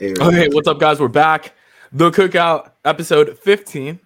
[0.00, 0.98] Okay, what's up, guys?
[0.98, 1.54] We're back.
[1.92, 4.00] The Cookout, episode 15.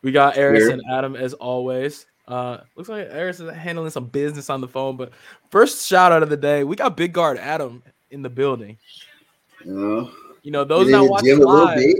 [0.00, 2.06] We got Eris and Adam as always.
[2.26, 5.12] Uh, looks like Eris is handling some business on the phone, but
[5.50, 8.78] first shout out of the day, we got Big Guard Adam in the building.
[9.62, 10.10] You know,
[10.42, 11.94] You know, those not watching gym a little live,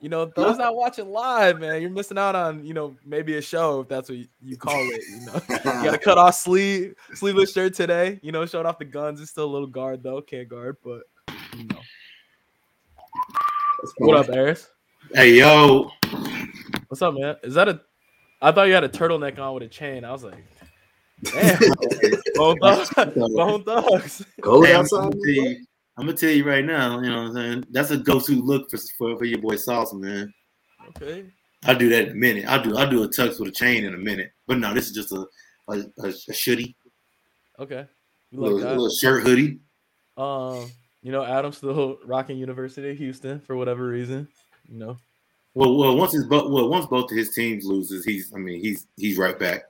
[0.00, 3.42] you know, those not watching live, man, you're missing out on, you know, maybe a
[3.42, 5.02] show if that's what you, you call it.
[5.08, 8.18] You know, you got to cut off sleeve, sleeveless shirt today.
[8.24, 9.20] You know, showing off the guns.
[9.20, 11.02] It's still a little guard though, can't guard, but
[11.60, 11.82] you know.
[13.98, 14.68] What up, Eris?
[15.14, 15.90] Hey yo,
[16.88, 17.36] What's up, man?
[17.42, 17.80] Is that a?
[18.42, 20.04] I thought you had a turtleneck on with a chain.
[20.04, 20.42] I was like,
[21.22, 21.58] damn,
[22.34, 24.24] bone thugs, bone thugs.
[24.42, 24.98] Cold Hey, I'm, outside.
[24.98, 25.66] gonna tell you,
[25.98, 27.00] I'm gonna tell you right now.
[27.00, 27.64] You know what I'm saying?
[27.70, 30.32] That's a go-to look for for, for your boy Sauce, man.
[30.88, 31.26] Okay,
[31.64, 32.46] I'll do that in a minute.
[32.48, 34.32] I'll do I'll do a tux with a chain in a minute.
[34.46, 35.26] But no, this is just a
[35.68, 36.74] a, a, a shitty
[37.60, 37.86] okay,
[38.32, 39.60] we little, like little shirt hoodie.
[40.16, 40.70] Um,
[41.02, 44.28] you know, Adam's still rocking University of Houston for whatever reason.
[44.68, 44.96] You know,
[45.54, 48.60] Well, well, once his bo- well, once both of his teams loses, he's I mean
[48.60, 49.62] he's he's right back.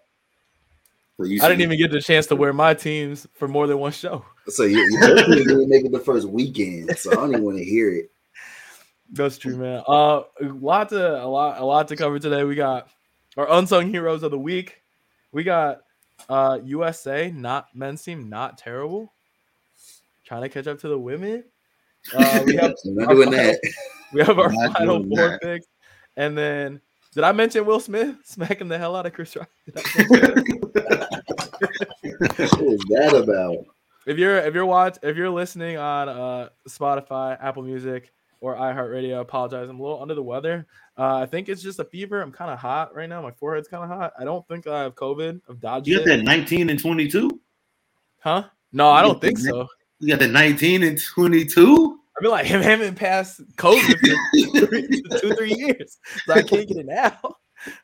[1.18, 3.92] So I didn't even get the chance to wear my teams for more than one
[3.92, 4.24] show.
[4.48, 6.96] So you, you definitely didn't make it the first weekend.
[6.98, 8.10] So I don't even want to hear it.
[9.12, 9.84] That's true, man.
[9.86, 12.42] Uh, a lot to a lot a lot to cover today.
[12.42, 12.88] We got
[13.36, 14.82] our unsung heroes of the week.
[15.30, 15.82] We got
[16.28, 19.12] uh USA, not men's team, not terrible.
[20.30, 21.42] Trying to catch up to the women.
[22.16, 23.60] Uh, we have I'm not doing that.
[24.14, 25.42] we have our final four that.
[25.42, 25.66] picks,
[26.16, 26.80] and then
[27.14, 29.50] did I mention Will Smith smacking the hell out of Chris Rock?
[29.66, 31.10] Did I mention that?
[32.38, 33.66] What is that about?
[34.06, 39.18] if you're if you're watch if you're listening on uh Spotify, Apple Music, or iHeartRadio,
[39.18, 39.68] I apologize.
[39.68, 40.66] I'm a little under the weather.
[40.96, 42.22] Uh, I think it's just a fever.
[42.22, 43.20] I'm kind of hot right now.
[43.20, 44.14] My forehead's kind of hot.
[44.18, 45.42] I don't think I have COVID.
[45.50, 47.40] I've dodged you got that 19 and 22.
[48.20, 48.44] Huh?
[48.72, 49.68] No, I don't think so.
[50.00, 51.98] You got the 19 and 22.
[52.18, 54.88] I mean, like him having passed COVID for three,
[55.20, 57.18] two, three years, so I can't get it now.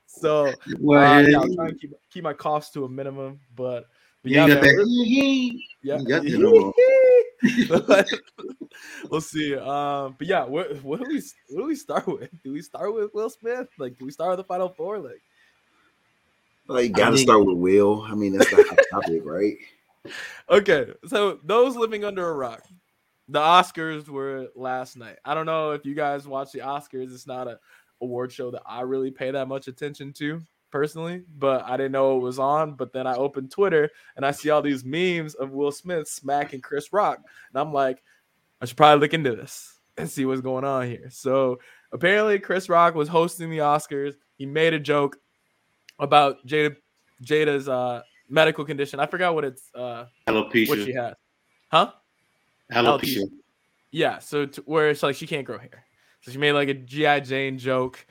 [0.06, 3.38] So Well, uh, yeah, yeah, I'm trying to keep keep my coughs to a minimum,
[3.55, 3.84] but,
[4.22, 4.75] but you yeah, got man, that.
[4.76, 6.22] we're- yeah, You got
[7.87, 8.06] that
[9.05, 9.10] on.
[9.10, 9.55] we'll see.
[9.55, 12.31] Um, but yeah, what, what do we what do we start with?
[12.43, 13.69] Do we start with Will Smith?
[13.78, 14.99] Like, do we start with the final four?
[14.99, 15.21] Like,
[16.66, 18.03] Well, you got to I mean- start with Will.
[18.03, 19.56] I mean, that's the hot topic, right?
[20.50, 22.62] Okay, so those living under a rock,
[23.28, 25.17] the Oscars were last night.
[25.25, 27.12] I don't know if you guys watch the Oscars.
[27.12, 27.59] It's not a
[28.00, 30.41] award show that I really pay that much attention to
[30.71, 32.75] personally, but I didn't know it was on.
[32.75, 36.61] But then I opened Twitter and I see all these memes of Will Smith smacking
[36.61, 38.03] Chris Rock, and I'm like,
[38.61, 41.09] I should probably look into this and see what's going on here.
[41.11, 41.59] So
[41.93, 44.15] apparently, Chris Rock was hosting the Oscars.
[44.37, 45.19] He made a joke
[45.99, 46.77] about Jada
[47.25, 49.00] Jada's uh, medical condition.
[49.00, 51.14] I forgot what it's uh, what she has,
[51.70, 51.92] huh?
[52.72, 53.28] Alopecia.
[53.91, 55.84] Yeah, so t- where it's like she can't grow hair.
[56.22, 58.04] So she made like a GI Jane joke,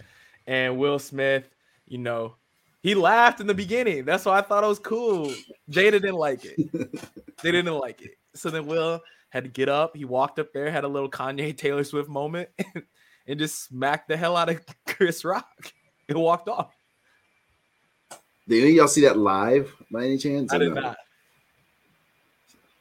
[0.48, 1.50] and Will Smith,
[1.86, 2.36] you know,
[2.82, 4.06] he laughed in the beginning.
[4.06, 5.34] That's why I thought it was cool.
[5.72, 6.56] Jada didn't like it.
[7.42, 8.12] they didn't like it.
[8.36, 9.98] So then Will had to get up.
[9.98, 12.50] He walked up there, had a little Kanye Taylor Swift moment,
[13.28, 15.74] and just smacked the hell out of Chris Rock
[16.08, 16.76] and walked off.
[18.48, 20.54] Did any of y'all see that live by any chance?
[20.54, 20.82] I did no?
[20.82, 20.98] not.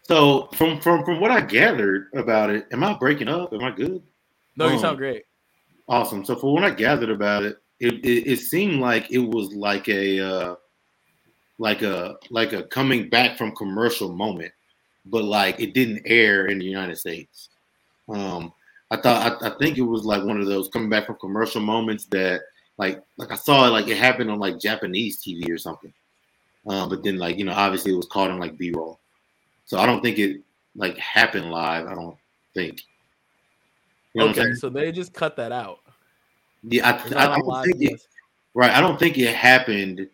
[0.02, 3.52] So from from from what I gathered about it, am I breaking up?
[3.52, 4.02] Am I good?
[4.56, 5.25] No, you Um, sound great.
[5.88, 6.25] Awesome.
[6.25, 9.88] So for what I gathered about it, it, it, it seemed like it was like
[9.88, 10.54] a uh,
[11.58, 14.52] like a like a coming back from commercial moment,
[15.06, 17.48] but like it didn't air in the United States.
[18.08, 18.52] Um,
[18.91, 21.60] I thought I, I think it was like one of those coming back from commercial
[21.60, 22.42] moments that
[22.78, 25.92] like like I saw it like it happened on like Japanese TV or something.
[26.66, 28.98] Um, but then like you know obviously it was caught in like B roll,
[29.66, 30.40] so I don't think it
[30.74, 31.86] like happened live.
[31.86, 32.16] I don't
[32.54, 32.80] think.
[34.14, 35.80] You know Okay, so they just cut that out.
[36.62, 38.02] Yeah, I, I, I don't think it,
[38.54, 38.70] right.
[38.70, 40.08] I don't think it happened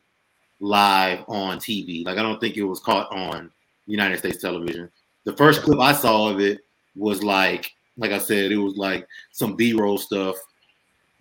[0.59, 2.05] live on TV.
[2.05, 3.51] Like I don't think it was caught on
[3.87, 4.91] United States television.
[5.25, 6.61] The first clip I saw of it
[6.97, 10.37] was like, like I said, it was like some B-roll stuff,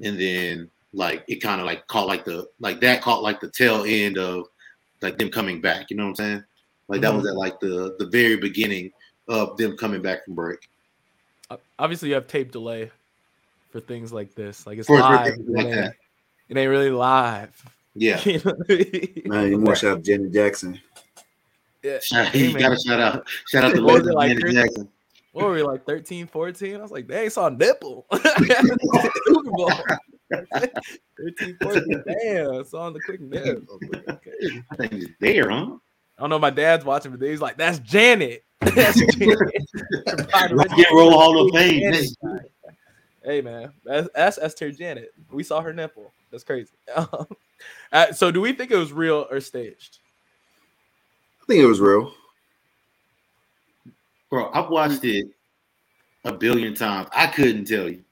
[0.02, 3.50] and then like it kind of like caught like the like that caught like the
[3.52, 4.46] tail end of
[5.02, 5.90] like them coming back.
[5.90, 6.44] You know what I'm saying?
[6.88, 7.30] Like that was Mm-hmm.
[7.30, 8.92] at like the the very beginning
[9.28, 10.70] of them coming back from break.
[11.78, 12.92] Obviously, you have tape delay
[13.72, 14.66] for things like this.
[14.68, 15.34] Like it's For- for live.
[15.36, 15.84] things like it, that.
[15.86, 15.94] ain't,
[16.50, 17.64] it ain't really live.
[17.96, 19.66] Yeah, You know what I mean?
[19.76, 20.80] Shout out to Janet Jackson.
[21.84, 22.00] Yeah.
[22.02, 24.44] shout, Hey, you gotta shout out shout out to What was Lady it like, Janet
[24.44, 24.54] Chris?
[24.56, 24.90] Jackson.
[25.34, 26.76] What were we like 13, 14?
[26.76, 28.06] I was like, they saw a nipple.
[28.12, 29.72] Super Bowl.
[30.30, 32.04] 13, 14.
[32.08, 34.64] Damn, I saw the quick okay.
[34.72, 35.76] I think it's there, huh?
[36.18, 36.40] I don't know.
[36.40, 38.98] My dad's watching, but he's like, "That's Janet." Rock and
[40.92, 41.94] Roll Hall of Fame.
[43.24, 45.14] Hey man, that's, that's Esther Janet.
[45.32, 46.12] We saw her nipple.
[46.32, 46.72] That's crazy.
[46.96, 47.28] Um,
[47.92, 50.00] uh, so, do we think it was real or staged?
[51.42, 52.14] I think it was real.
[54.30, 55.28] Bro, I've watched it
[56.24, 57.10] a billion times.
[57.14, 58.04] I couldn't tell you.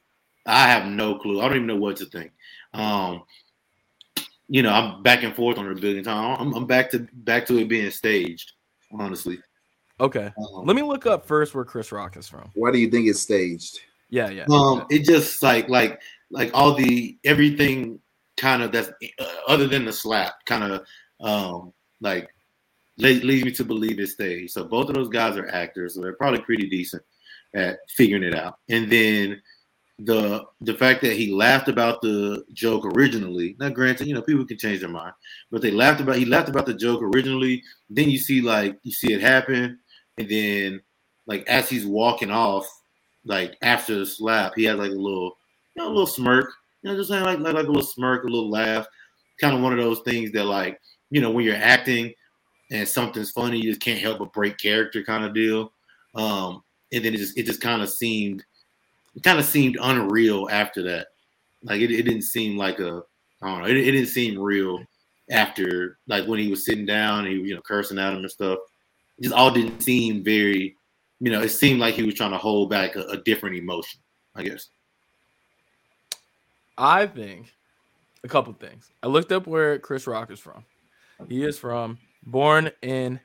[0.47, 1.41] I have no clue.
[1.41, 2.31] I don't even know what to think.
[2.73, 3.23] Um,
[4.47, 6.37] you know, I'm back and forth on it a billion times.
[6.39, 8.53] I'm, I'm back to back to it being staged.
[8.97, 9.39] Honestly.
[9.99, 10.31] Okay.
[10.37, 12.49] Um, Let me look up first where Chris Rock is from.
[12.53, 13.79] Why do you think it's staged?
[14.09, 14.45] Yeah, yeah.
[14.49, 16.01] Um, it just like like
[16.31, 17.99] like all the everything
[18.37, 18.89] kind of that's
[19.19, 20.85] uh, other than the slap kind of
[21.19, 22.29] um like
[22.97, 24.53] le- leads me to believe it's staged.
[24.53, 27.03] So both of those guys are actors, so they're probably pretty decent
[27.53, 28.59] at figuring it out.
[28.69, 29.41] And then
[29.99, 33.55] the the fact that he laughed about the joke originally.
[33.59, 35.13] Now, granted, you know people can change their mind,
[35.51, 37.63] but they laughed about he laughed about the joke originally.
[37.89, 39.79] Then you see like you see it happen,
[40.17, 40.81] and then
[41.25, 42.67] like as he's walking off,
[43.25, 45.37] like after the slap, he has like a little
[45.75, 46.51] you know a little smirk,
[46.83, 48.85] you know, just like like, like a little smirk, a little laugh,
[49.41, 50.79] kind of one of those things that like
[51.09, 52.13] you know when you're acting
[52.71, 55.71] and something's funny, you just can't help but break character kind of deal.
[56.15, 58.43] Um, and then it just it just kind of seemed
[59.17, 61.07] it kind of seemed unreal after that.
[61.63, 63.01] Like it, it didn't seem like a
[63.41, 64.83] I don't know, it, it didn't seem real
[65.31, 68.31] after like when he was sitting down and he you know cursing at him and
[68.31, 68.59] stuff.
[69.17, 70.77] It just all didn't seem very,
[71.19, 73.99] you know, it seemed like he was trying to hold back a, a different emotion,
[74.35, 74.69] I guess.
[76.77, 77.51] I think
[78.23, 78.91] a couple things.
[79.01, 80.63] I looked up where Chris Rock is from.
[81.27, 83.19] He is from born in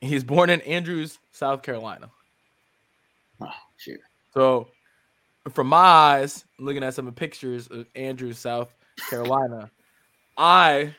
[0.00, 2.10] he's born in Andrews, South Carolina.
[3.40, 3.46] Oh
[3.76, 4.00] shit.
[4.34, 4.68] So,
[5.50, 8.72] from my eyes, looking at some pictures of Andrew, South
[9.10, 9.70] Carolina,
[10.36, 10.94] I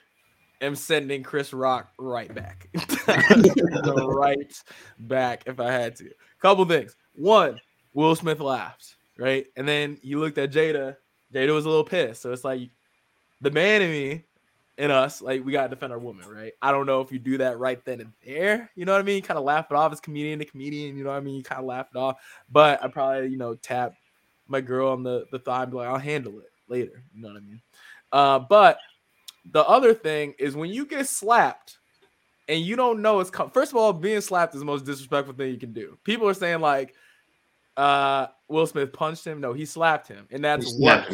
[0.62, 2.70] am sending Chris Rock right back.
[3.08, 4.64] right
[5.00, 6.10] back if I had to.
[6.40, 6.96] Couple things.
[7.14, 7.60] One,
[7.94, 9.46] Will Smith laughs, right?
[9.56, 10.98] And then you looked at Jada.
[11.34, 12.22] Jada was a little pissed.
[12.22, 12.70] So it's like
[13.42, 14.26] the man in me
[14.78, 16.54] and us, like we gotta defend our woman, right?
[16.62, 18.72] I don't know if you do that right then and there.
[18.76, 19.22] You know what I mean?
[19.22, 21.36] kind of laugh it off as comedian to comedian, you know what I mean?
[21.36, 22.18] You kind of laugh it off.
[22.52, 23.94] But I probably, you know, tap
[24.48, 27.04] my girl on the, the thigh and be like, I'll handle it later.
[27.14, 27.62] You know what I mean?
[28.12, 28.80] Uh, but
[29.52, 31.78] the other thing is when you get slapped
[32.48, 35.36] and you don't know it's com- first of all, being slapped is the most disrespectful
[35.36, 35.98] thing you can do.
[36.04, 36.94] People are saying like
[37.78, 39.42] uh Will Smith punched him.
[39.42, 41.14] No, he slapped him, and that's worse.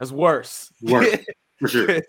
[0.00, 0.72] That's worse.
[0.82, 1.18] Worse.
[1.60, 2.02] for sure.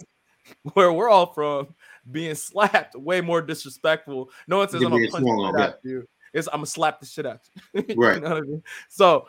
[0.74, 1.74] Where we're all from,
[2.12, 4.30] being slapped way more disrespectful.
[4.48, 6.08] No one says I'm gonna punch the shit out you.
[6.34, 7.40] It's I'm gonna slap the shit out
[7.74, 7.84] you.
[7.90, 8.22] You Right.
[8.22, 8.64] know what I mean?
[8.90, 9.28] So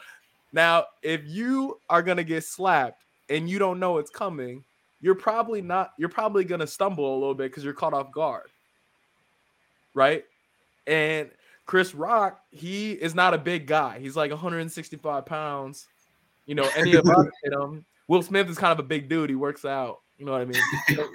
[0.53, 4.65] now, if you are gonna get slapped and you don't know it's coming,
[5.01, 5.93] you're probably not.
[5.99, 8.49] You're probably gonna stumble a little bit because you're caught off guard,
[9.95, 10.25] right?
[10.87, 11.31] And
[11.67, 13.99] Chris Rock, he is not a big guy.
[13.99, 15.87] He's like 165 pounds.
[16.47, 17.85] You know, any of us hit him.
[18.09, 19.31] Will Smith is kind of a big dude.
[19.31, 19.99] He works out.
[20.19, 20.63] You know what I mean?
[20.89, 21.09] You know,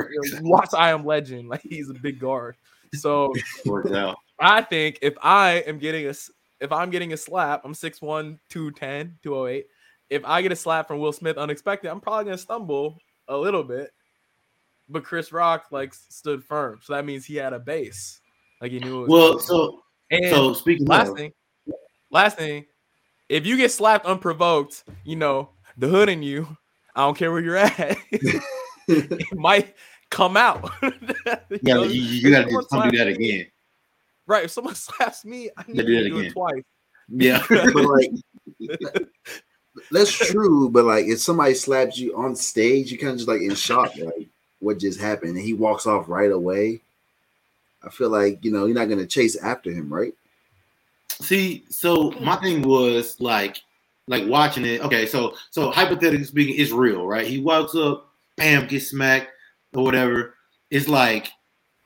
[0.44, 1.50] watch I Am Legend.
[1.50, 2.56] Like he's a big guard.
[2.94, 3.34] So
[4.40, 6.14] I think if I am getting a
[6.60, 9.66] if I'm getting a slap, I'm 6'1, 210, 208.
[10.10, 13.64] If I get a slap from Will Smith unexpected, I'm probably gonna stumble a little
[13.64, 13.92] bit.
[14.90, 16.80] But Chris Rock like stood firm.
[16.84, 18.20] So that means he had a base.
[18.62, 19.82] Like he knew it was Well, so
[20.12, 21.32] and so speaking last of, thing,
[22.12, 22.66] last thing,
[23.30, 26.58] if you get slapped unprovoked, you know, the hood in you,
[26.94, 27.98] I don't care where you're at,
[29.12, 29.76] it might
[30.10, 30.72] come out.
[30.84, 33.46] You you know, gotta, you, you gotta if just do that slaps me- again.
[34.26, 34.46] Right.
[34.46, 36.26] If someone slaps me, I need do to that do again.
[36.26, 36.64] it twice.
[37.10, 37.44] Yeah.
[37.50, 38.12] but like
[39.92, 40.70] that's true.
[40.70, 43.96] But like if somebody slaps you on stage, you kind of just like in shock,
[43.98, 44.30] like
[44.60, 46.82] what just happened, and he walks off right away.
[47.84, 50.14] I feel like you know you're not gonna chase after him, right?
[51.10, 53.62] See, so my thing was like,
[54.08, 54.82] like watching it.
[54.82, 57.26] Okay, so so hypothetically speaking, it's real, right?
[57.28, 58.11] He walks up,
[58.42, 59.30] bam, gets smacked
[59.74, 60.36] or whatever.
[60.70, 61.32] It's like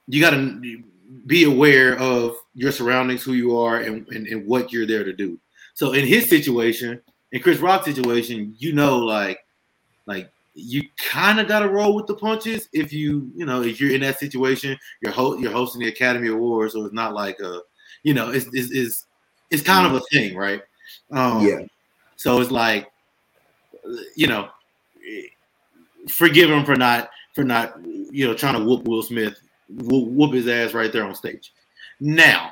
[0.07, 0.83] you got to
[1.25, 5.13] be aware of your surroundings, who you are, and, and and what you're there to
[5.13, 5.39] do.
[5.73, 9.39] So in his situation, in Chris Rock's situation, you know, like
[10.05, 13.79] like you kind of got to roll with the punches if you you know if
[13.81, 14.77] you're in that situation.
[15.01, 17.61] You're ho- you're hosting the Academy Awards, so it's not like a
[18.03, 19.05] you know it's it's it's,
[19.51, 20.61] it's kind of a thing, right?
[21.11, 21.59] Um, yeah,
[22.15, 22.87] so it's like,
[24.15, 24.49] you know,
[26.09, 30.47] forgive him for not for not you know trying to whoop Will Smith, whoop, his
[30.47, 31.53] ass right there on stage.
[31.99, 32.51] Now,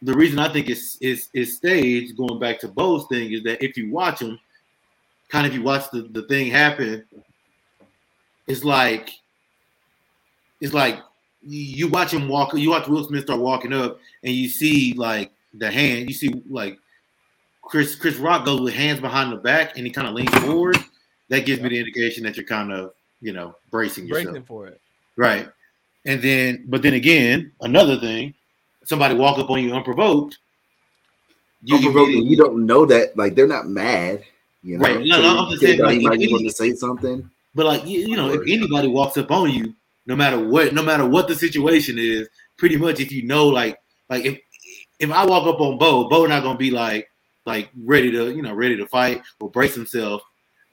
[0.00, 3.62] the reason I think it's it's it's staged, going back to Bo's thing, is that
[3.64, 4.38] if you watch him,
[5.28, 7.04] kind of if you watch the, the thing happen,
[8.46, 9.10] it's like
[10.60, 11.00] it's like
[11.42, 15.32] you watch him walk, you watch Will Smith start walking up, and you see like
[15.54, 16.78] the hand, you see like
[17.62, 20.76] Chris Chris Rock goes with hands behind the back and he kind of leans forward.
[21.32, 24.26] That gives me the indication that you're kind of you know bracing yourself.
[24.26, 24.78] Bracing for it.
[25.16, 25.48] Right.
[26.04, 28.34] And then, but then again, another thing,
[28.84, 30.36] somebody walk up on you unprovoked.
[31.62, 34.24] You, unprovoked, you don't know that, like they're not mad.
[34.62, 35.06] You know, right?
[35.06, 37.30] No, no, I'm just saying, like, might want to say something.
[37.54, 39.74] But like you, you know, if anybody walks up on you,
[40.04, 43.80] no matter what, no matter what the situation is, pretty much if you know, like,
[44.10, 44.38] like if
[44.98, 47.08] if I walk up on Bo, Bo not gonna be like
[47.46, 50.22] like ready to, you know, ready to fight or brace himself.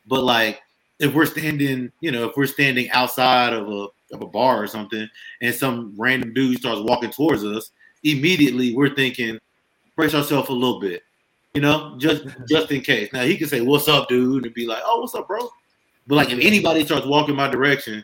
[0.08, 0.62] But like
[1.00, 4.68] if we're standing, you know, if we're standing outside of a of a bar or
[4.68, 5.08] something,
[5.42, 7.72] and some random dude starts walking towards us,
[8.04, 9.40] immediately we're thinking,
[9.96, 11.04] brace ourselves a little bit,
[11.54, 13.12] you know, just just in case.
[13.14, 15.50] Now he can say, "What's up, dude?" and be like, "Oh, what's up, bro?"
[16.08, 18.04] But like if anybody starts walking my direction,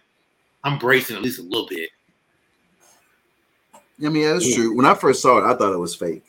[0.64, 1.90] I'm bracing at least a little bit.
[4.04, 4.56] I mean, that's yeah.
[4.56, 4.76] true.
[4.76, 6.24] When I first saw it, I thought it was fake.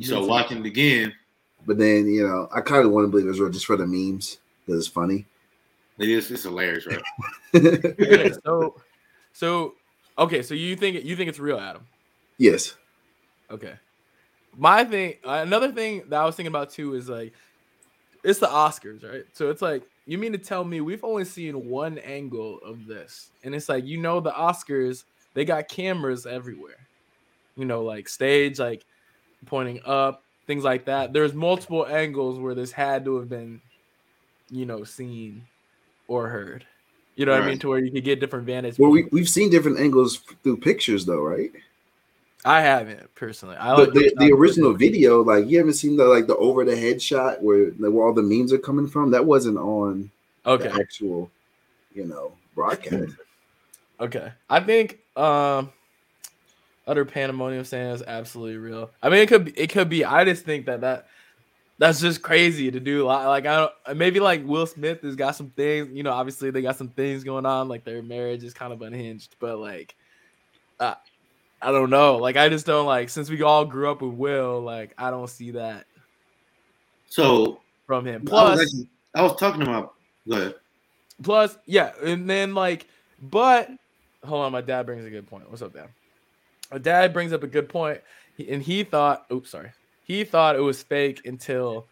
[0.00, 1.12] So watching it again,
[1.68, 3.86] but then you know, I kind of want to believe it's real just for the
[3.86, 5.26] memes because it's funny.
[5.98, 6.30] It is.
[6.30, 7.02] It's hilarious, right?
[7.54, 8.80] okay, so,
[9.34, 9.74] so
[10.18, 10.42] okay.
[10.42, 11.86] So you think you think it's real, Adam?
[12.38, 12.74] Yes.
[13.50, 13.74] Okay.
[14.56, 17.32] My thing, another thing that I was thinking about too is like,
[18.24, 19.24] it's the Oscars, right?
[19.34, 23.30] So it's like, you mean to tell me we've only seen one angle of this,
[23.44, 26.88] and it's like, you know, the Oscars they got cameras everywhere,
[27.56, 28.84] you know, like stage, like
[29.46, 31.12] pointing up, things like that.
[31.12, 33.60] There's multiple angles where this had to have been,
[34.50, 35.46] you know, seen
[36.08, 36.64] or heard.
[37.14, 37.38] You know right.
[37.38, 37.58] what I mean?
[37.60, 38.78] To where you could get different vantage.
[38.78, 41.52] Well, we, we've seen different angles through pictures, though, right?
[42.44, 43.56] I haven't personally.
[43.56, 45.22] I like the, the, the original video.
[45.22, 48.22] Like you haven't seen the like the over the head shot where where all the
[48.22, 49.10] memes are coming from.
[49.10, 50.08] That wasn't on
[50.46, 51.30] okay actual,
[51.94, 53.16] you know, broadcast.
[54.00, 55.72] okay, I think um,
[56.88, 58.90] utter pandemonium saying is absolutely real.
[59.02, 60.04] I mean, it could be, it could be.
[60.04, 61.06] I just think that that
[61.78, 63.04] that's just crazy to do.
[63.04, 66.62] Like I don't maybe like Will Smith has got some things, you know, obviously they
[66.62, 69.94] got some things going on, like their marriage is kind of unhinged, but like
[70.80, 70.94] uh,
[71.62, 72.16] I don't know.
[72.16, 75.30] Like I just don't like since we all grew up with Will, like I don't
[75.30, 75.86] see that.
[77.08, 78.24] So from him.
[78.24, 79.94] Plus I was, actually, I was talking about
[80.28, 80.54] go ahead.
[81.22, 82.86] Plus, yeah, and then like,
[83.20, 83.70] but
[84.24, 85.48] hold on, my dad brings a good point.
[85.48, 85.88] What's up, Dad?
[86.76, 88.00] Dad brings up a good point,
[88.48, 89.72] and he thought, oops, sorry
[90.08, 91.86] he thought it was fake until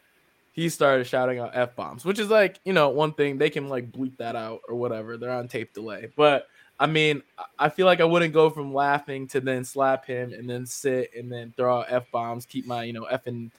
[0.52, 3.68] he started shouting out f bombs, which is like you know one thing they can
[3.68, 5.16] like bleep that out or whatever.
[5.16, 6.48] They're on tape delay, but
[6.80, 7.22] I mean,
[7.58, 11.10] I feel like I wouldn't go from laughing to then slap him and then sit
[11.16, 13.50] and then throw out f bombs, keep my you know effing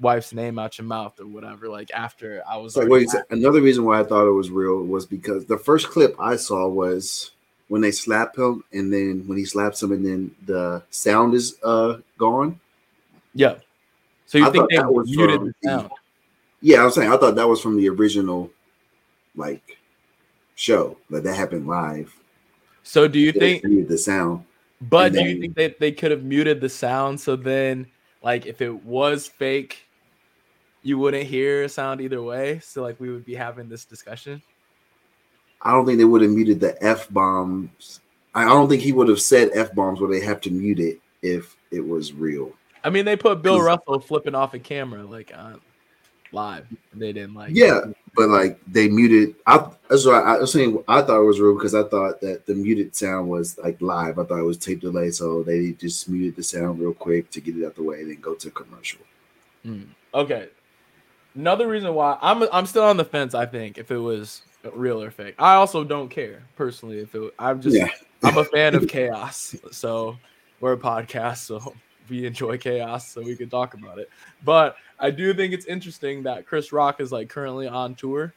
[0.00, 1.68] wife's name out your mouth or whatever.
[1.68, 5.06] Like after I was like, wait, another reason why I thought it was real was
[5.06, 7.32] because the first clip I saw was
[7.74, 11.58] when they slap him and then when he slaps him and then the sound is
[11.64, 12.60] uh gone.
[13.34, 13.56] Yeah.
[14.26, 15.90] So you I think they muted the sound?
[16.60, 18.48] Yeah, I was saying I thought that was from the original,
[19.34, 19.76] like,
[20.54, 20.96] show.
[21.10, 22.14] Like that happened live.
[22.84, 24.44] So do you they think the sound?
[24.80, 27.88] But do then, you think that they could have muted the sound so then,
[28.22, 29.88] like, if it was fake,
[30.84, 32.60] you wouldn't hear a sound either way?
[32.60, 34.40] So like we would be having this discussion.
[35.64, 38.00] I don't think they would have muted the f bombs.
[38.34, 41.00] I don't think he would have said f bombs where they have to mute it
[41.22, 42.52] if it was real.
[42.84, 45.60] I mean, they put Bill Russell flipping off a camera like on
[46.32, 46.66] live.
[46.92, 47.50] They didn't like.
[47.54, 47.80] Yeah,
[48.14, 49.36] but like they muted.
[49.46, 52.20] I that's why I, I was saying I thought it was real because I thought
[52.20, 54.18] that the muted sound was like live.
[54.18, 57.40] I thought it was tape delay, so they just muted the sound real quick to
[57.40, 59.00] get it out the way and then go to commercial.
[59.64, 59.86] Mm.
[60.12, 60.48] Okay.
[61.34, 63.34] Another reason why I'm I'm still on the fence.
[63.34, 64.42] I think if it was
[64.72, 66.98] real or fake, I also don't care personally.
[66.98, 67.88] If it, I'm just yeah.
[68.22, 70.16] I'm a fan of chaos, so
[70.60, 71.74] we're a podcast, so
[72.08, 74.08] we enjoy chaos, so we can talk about it.
[74.44, 78.32] But I do think it's interesting that Chris Rock is like currently on tour,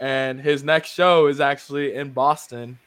[0.00, 2.78] and his next show is actually in Boston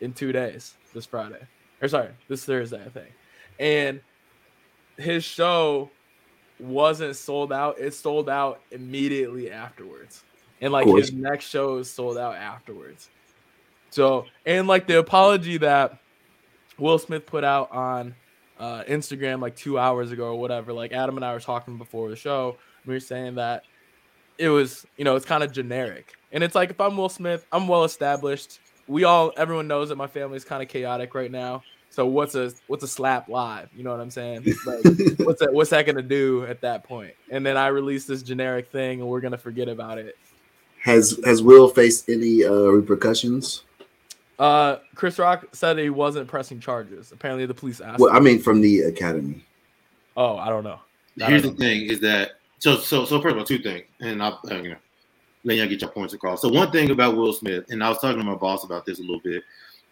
[0.00, 1.46] in two days, this Friday,
[1.80, 3.12] or sorry, this Thursday, I think.
[3.60, 4.00] And
[4.96, 5.90] his show
[6.58, 10.24] wasn't sold out; it sold out immediately afterwards,
[10.64, 13.10] and like his next show is sold out afterwards.
[13.90, 15.98] So, and like the apology that
[16.78, 18.14] Will Smith put out on
[18.58, 20.72] uh, Instagram like two hours ago or whatever.
[20.72, 22.56] Like Adam and I were talking before the show.
[22.86, 23.64] We were saying that
[24.38, 26.14] it was, you know, it's kind of generic.
[26.32, 28.58] And it's like if I'm Will Smith, I'm well established.
[28.88, 31.62] We all, everyone knows that my family is kind of chaotic right now.
[31.94, 33.68] So what's a what's a slap live?
[33.72, 34.44] You know what I'm saying?
[34.66, 34.82] Like,
[35.20, 35.50] what's that?
[35.52, 37.14] What's that gonna do at that point?
[37.30, 40.16] And then I release this generic thing, and we're gonna forget about it.
[40.84, 43.64] Has Has Will faced any uh, repercussions?
[44.38, 47.10] Uh, Chris Rock said he wasn't pressing charges.
[47.10, 48.00] Apparently, the police asked.
[48.00, 48.16] Well, him.
[48.16, 49.42] I mean, from the academy.
[50.14, 50.78] Oh, I don't know.
[51.22, 52.76] I Here's don't the thing: is that so?
[52.76, 54.76] So, so first of all, two things, and I'll uh, you know
[55.44, 56.42] let y'all get your points across.
[56.42, 58.98] So, one thing about Will Smith, and I was talking to my boss about this
[58.98, 59.42] a little bit.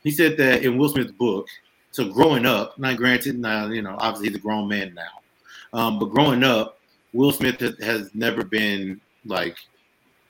[0.03, 1.47] He said that in Will Smith's book,
[1.91, 5.99] so growing up, not granted, now you know, obviously he's a grown man now, um,
[5.99, 6.79] but growing up,
[7.15, 9.57] Will Smith has, has never been like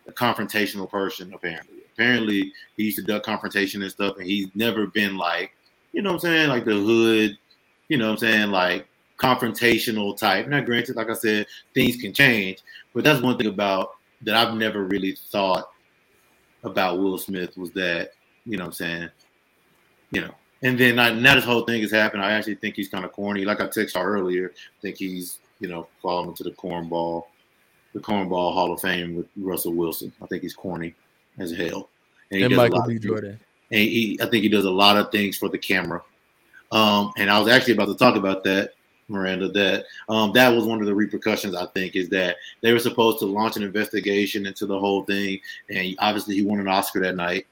[0.07, 1.33] a confrontational person.
[1.35, 5.53] Apparently, apparently he used to duck confrontation and stuff, and he's never been like,
[5.93, 7.39] you know, what I'm saying, like the hood,
[7.89, 8.87] you know, what I'm saying, like
[9.19, 10.49] confrontational type.
[10.49, 12.59] Now, granted, like I said, things can change,
[12.95, 13.93] but that's one thing about
[14.23, 15.71] that I've never really thought
[16.65, 18.13] about Will Smith was that,
[18.47, 19.09] you know, what I'm saying,
[20.11, 20.35] you know.
[20.65, 22.23] And then I, now this whole thing has happened.
[22.23, 23.45] I actually think he's kind of corny.
[23.45, 27.25] Like I texted earlier, I think he's, you know, falling into the cornball,
[27.93, 30.13] the cornball Hall of Fame with Russell Wilson.
[30.23, 30.95] I think he's corny
[31.39, 31.91] as hell.
[32.31, 32.99] And, he And Michael B.
[32.99, 33.39] Jordan.
[33.71, 36.03] and he, I think he does a lot of things for the camera.
[36.71, 38.73] Um, and I was actually about to talk about that,
[39.09, 39.49] Miranda.
[39.49, 41.55] That um, that was one of the repercussions.
[41.55, 45.39] I think is that they were supposed to launch an investigation into the whole thing,
[45.69, 47.47] and obviously he won an Oscar that night.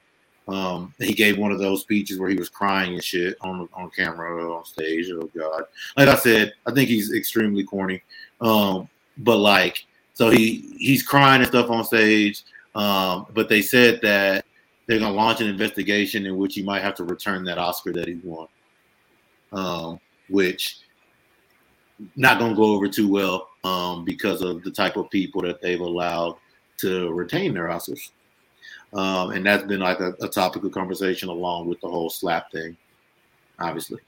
[0.47, 3.91] Um, he gave one of those speeches where he was crying and shit on on
[3.91, 5.11] camera on stage.
[5.11, 5.65] Oh God!
[5.95, 8.01] Like I said, I think he's extremely corny.
[8.41, 12.43] Um, but like, so he he's crying and stuff on stage.
[12.75, 14.45] Um, but they said that
[14.87, 18.07] they're gonna launch an investigation in which he might have to return that Oscar that
[18.07, 18.47] he won.
[19.51, 19.99] Um,
[20.29, 20.79] which
[22.15, 25.79] not gonna go over too well um, because of the type of people that they've
[25.79, 26.37] allowed
[26.77, 28.11] to retain their Oscars.
[28.93, 32.51] Um, and that's been like a, a topic of conversation along with the whole slap
[32.51, 32.75] thing,
[33.59, 33.99] obviously.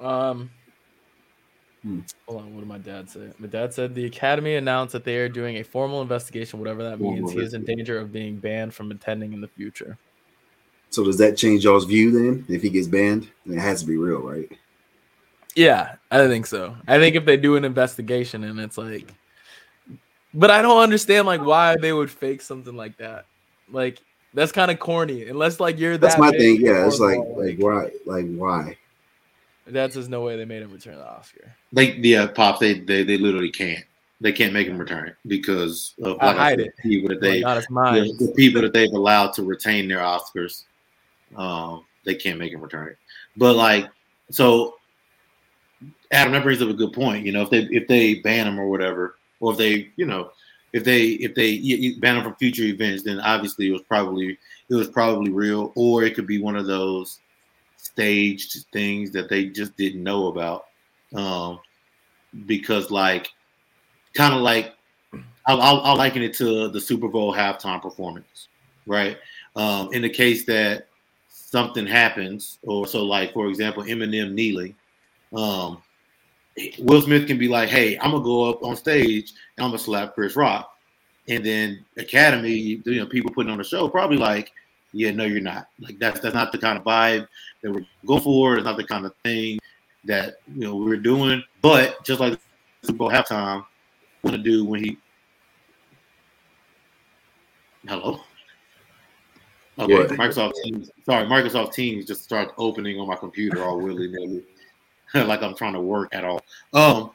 [0.00, 0.50] Um.
[1.86, 2.00] Hmm.
[2.26, 2.52] hold on.
[2.52, 3.28] What did my dad say?
[3.38, 6.98] My dad said the Academy announced that they are doing a formal investigation, whatever that
[6.98, 7.30] Formal means.
[7.30, 9.96] He is in danger of being banned from attending in the future.
[10.90, 12.44] So does that change y'all's view then?
[12.48, 14.50] If he gets banned, it has to be real, right?
[15.54, 16.76] Yeah, I think so.
[16.88, 19.14] I think if they do an investigation and it's like,
[20.34, 23.26] but I don't understand like why they would fake something like that.
[23.70, 24.00] Like
[24.34, 25.28] that's kind of corny.
[25.28, 26.60] Unless like you're That's that my thing.
[26.60, 28.76] Yeah, it's like cornhole, like why like why?
[29.72, 31.54] Dad says no way they made him return the Oscar.
[31.72, 33.84] Like yeah, pop, they they, they literally can't.
[34.20, 38.16] They can't make him return it because of like I said, people that they the,
[38.18, 40.64] the, people that they've allowed to retain their Oscars,
[41.36, 42.96] um, they can't make him return it.
[43.36, 43.90] But like,
[44.30, 44.76] so
[46.12, 47.26] Adam, that brings up a good point.
[47.26, 50.30] You know, if they if they ban him or whatever, or if they, you know,
[50.72, 54.74] if they if they ban him from future events, then obviously it was probably it
[54.74, 57.18] was probably real, or it could be one of those
[57.86, 60.66] staged things that they just didn't know about.
[61.14, 61.60] Um,
[62.46, 63.30] because like,
[64.14, 64.74] kind of like
[65.46, 68.48] I'll, I'll, liken it to the Super Bowl halftime performance,
[68.86, 69.16] right?
[69.54, 70.88] Um, in the case that
[71.28, 74.74] something happens, or so like for example, Eminem kneeling,
[75.34, 75.82] um,
[76.78, 79.78] Will Smith can be like, "Hey, I'm gonna go up on stage and I'm gonna
[79.78, 80.76] slap Chris Rock,"
[81.28, 84.52] and then Academy, you know, people putting on the show probably like,
[84.96, 85.68] "Yeah, no, you're not.
[85.80, 87.26] Like that's that's not the kind of vibe
[87.62, 88.56] that we're going for.
[88.56, 89.58] It's not the kind of thing
[90.04, 92.38] that you know we're doing." But just like
[92.82, 93.64] Super Bowl halftime,
[94.22, 94.98] want to do when he
[97.88, 98.20] Hello.
[99.78, 100.08] Okay, What?
[100.10, 100.90] Microsoft Teams.
[101.04, 104.42] Sorry, Microsoft Teams just started opening on my computer all willy nilly,
[105.14, 106.40] like I'm trying to work at all.
[106.72, 107.10] Um,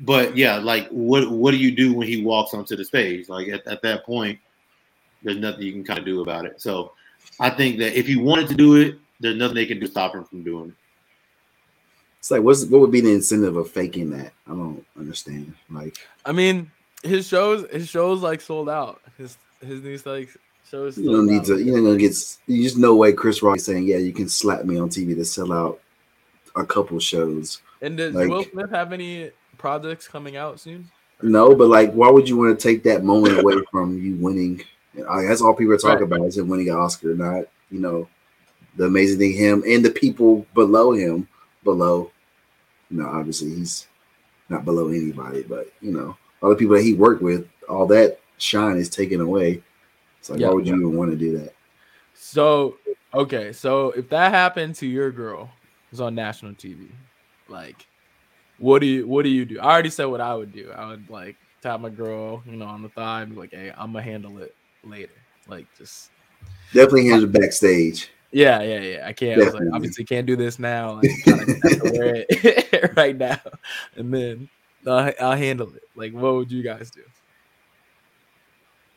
[0.00, 3.28] but yeah, like what what do you do when he walks onto the stage?
[3.28, 4.38] Like at, at that point,
[5.22, 6.60] there's nothing you can kind of do about it.
[6.60, 6.92] So
[7.40, 9.90] I think that if he wanted to do it, there's nothing they can do to
[9.90, 10.74] stop him from doing it.
[12.18, 14.32] It's like what's what would be the incentive of faking that?
[14.46, 15.54] I don't understand.
[15.70, 16.70] Like I mean,
[17.02, 19.00] his shows, his shows like sold out.
[19.16, 20.28] His his new like
[20.68, 20.98] shows.
[20.98, 21.58] you don't need to.
[21.58, 22.16] You're not gonna get.
[22.46, 23.12] You just no way.
[23.12, 25.80] Chris Rock saying, "Yeah, you can slap me on TV to sell out
[26.56, 30.90] a couple shows." And does like- Will Smith have any projects coming out soon?
[31.22, 34.62] No, but like, why would you want to take that moment away from you winning?
[34.96, 36.16] I uh, that's all people are talking Right.
[36.18, 38.08] about is him winning an Oscar, not you know
[38.76, 41.28] the amazing thing him and the people below him.
[41.64, 42.10] Below,
[42.90, 43.88] you know, obviously he's
[44.48, 48.20] not below anybody, but you know, all the people that he worked with, all that
[48.38, 49.62] shine is taken away.
[50.20, 50.48] It's like, Yeah.
[50.48, 51.54] why would you even want to do that?
[52.14, 52.78] So
[53.14, 55.50] okay, so if that happened to your girl
[55.90, 56.90] who's on national TV,
[57.48, 57.86] like
[58.58, 59.60] what do you what do you do?
[59.60, 60.70] I already said what I would do.
[60.74, 63.72] I would like tap my girl, you know, on the thigh and be like, hey,
[63.76, 65.12] I'm gonna handle it later.
[65.46, 66.10] Like just
[66.72, 68.10] Definitely hands backstage.
[68.32, 69.06] yeah, yeah, yeah.
[69.06, 70.94] I can't I was like, obviously can't do this now.
[70.94, 73.40] Like kinda have to wear it right now.
[73.96, 74.48] And then
[74.86, 75.82] I'll, I'll handle it.
[75.96, 77.02] Like what would you guys do?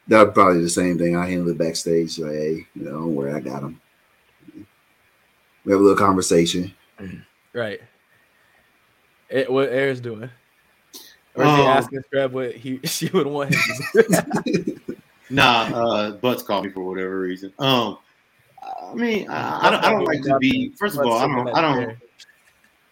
[0.08, 1.16] That would probably the same thing.
[1.16, 2.20] I handle it backstage.
[2.20, 3.80] Like, hey, you know, don't worry, I got him.
[5.64, 6.74] We have a little conversation.
[7.54, 7.80] Right.
[9.30, 10.30] Eh, what Air's doing?
[11.36, 13.62] Or is he Um, asking Scrub what he she would want him
[13.94, 14.98] to do?
[15.32, 17.54] Nah, uh, Butts called me for whatever reason.
[17.60, 17.98] Um,
[18.62, 20.70] I mean, I, I don't, I don't like to be.
[20.78, 21.98] First of all, I don't, I don't,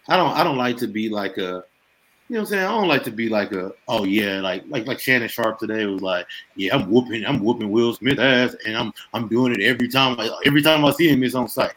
[0.08, 1.64] I don't, I don't like to be like a.
[2.28, 2.64] You know what I'm saying?
[2.64, 3.72] I don't like to be like a.
[3.88, 6.26] Oh yeah, like like like Shannon Sharpe today was like,
[6.56, 10.16] yeah, I'm whooping, I'm whooping Will Smith ass, and I'm I'm doing it every time.
[10.16, 11.74] Like, every time I see him, it's on sight.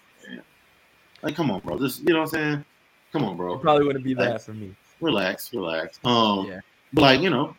[1.24, 1.80] Like, come on, bro.
[1.80, 2.66] Just you know what I'm saying?
[3.14, 3.56] Come on, bro.
[3.56, 4.76] It probably wouldn't be that for me.
[5.00, 6.00] relax, relax.
[6.04, 6.60] Um, Yeah.
[6.92, 7.56] but like you know,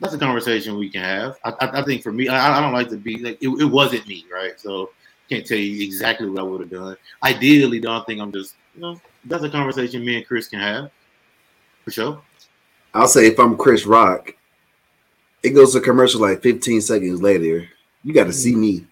[0.00, 1.36] that's a conversation we can have.
[1.44, 3.66] I, I, I think for me, I, I don't like to be like it, it
[3.66, 4.58] wasn't me, right?
[4.58, 4.90] So
[5.28, 6.96] can't tell you exactly what I would have done.
[7.22, 10.58] Ideally, though, I think I'm just you know that's a conversation me and Chris can
[10.58, 10.90] have
[11.84, 12.22] for sure.
[12.94, 14.34] I'll say if I'm Chris Rock,
[15.42, 17.68] it goes to commercial like 15 seconds later.
[18.02, 18.60] You got to see hmm.
[18.60, 18.86] me.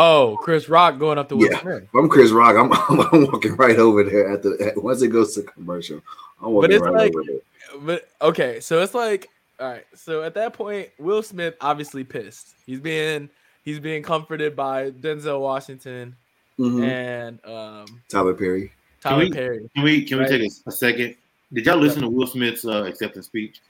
[0.00, 1.60] Oh, Chris Rock going up to Will Yeah.
[1.60, 1.82] Smith.
[1.82, 2.72] If I'm Chris Rock, I'm,
[3.12, 6.00] I'm walking right over there at the at, once it goes to commercial.
[6.40, 7.40] I'm walking it's right like- over there.
[7.82, 9.28] But okay, so it's like,
[9.60, 9.84] all right.
[9.94, 12.54] So at that point, Will Smith obviously pissed.
[12.64, 13.28] He's being
[13.64, 16.16] he's being comforted by Denzel Washington
[16.58, 16.82] Mhm.
[16.88, 18.72] and um, Tyler Perry.
[19.02, 19.68] Tyler we- Perry.
[19.74, 20.30] Can we can Right.
[20.30, 21.16] we take a, a second?
[21.52, 23.60] Did y'all listen to Will Smith's uh, acceptance speech?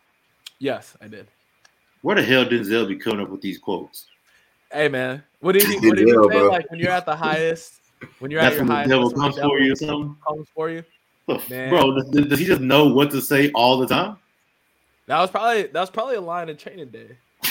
[0.58, 1.26] Yes, I did.
[2.02, 4.06] Where the hell did Denzel be coming up with these quotes?
[4.72, 6.38] Hey man, what did he what did he Denzel, say?
[6.38, 6.48] bro.
[6.50, 7.80] Like when you're at the highest,
[8.18, 9.74] when you're That's at your when the highest, devil when comes the for you or
[9.74, 10.16] devil something.
[10.26, 10.84] comes for you.
[11.50, 11.70] Man.
[11.70, 14.16] Bro, does, does he just know what to say all the time?
[15.06, 17.16] That was probably that was probably a line in Training Day.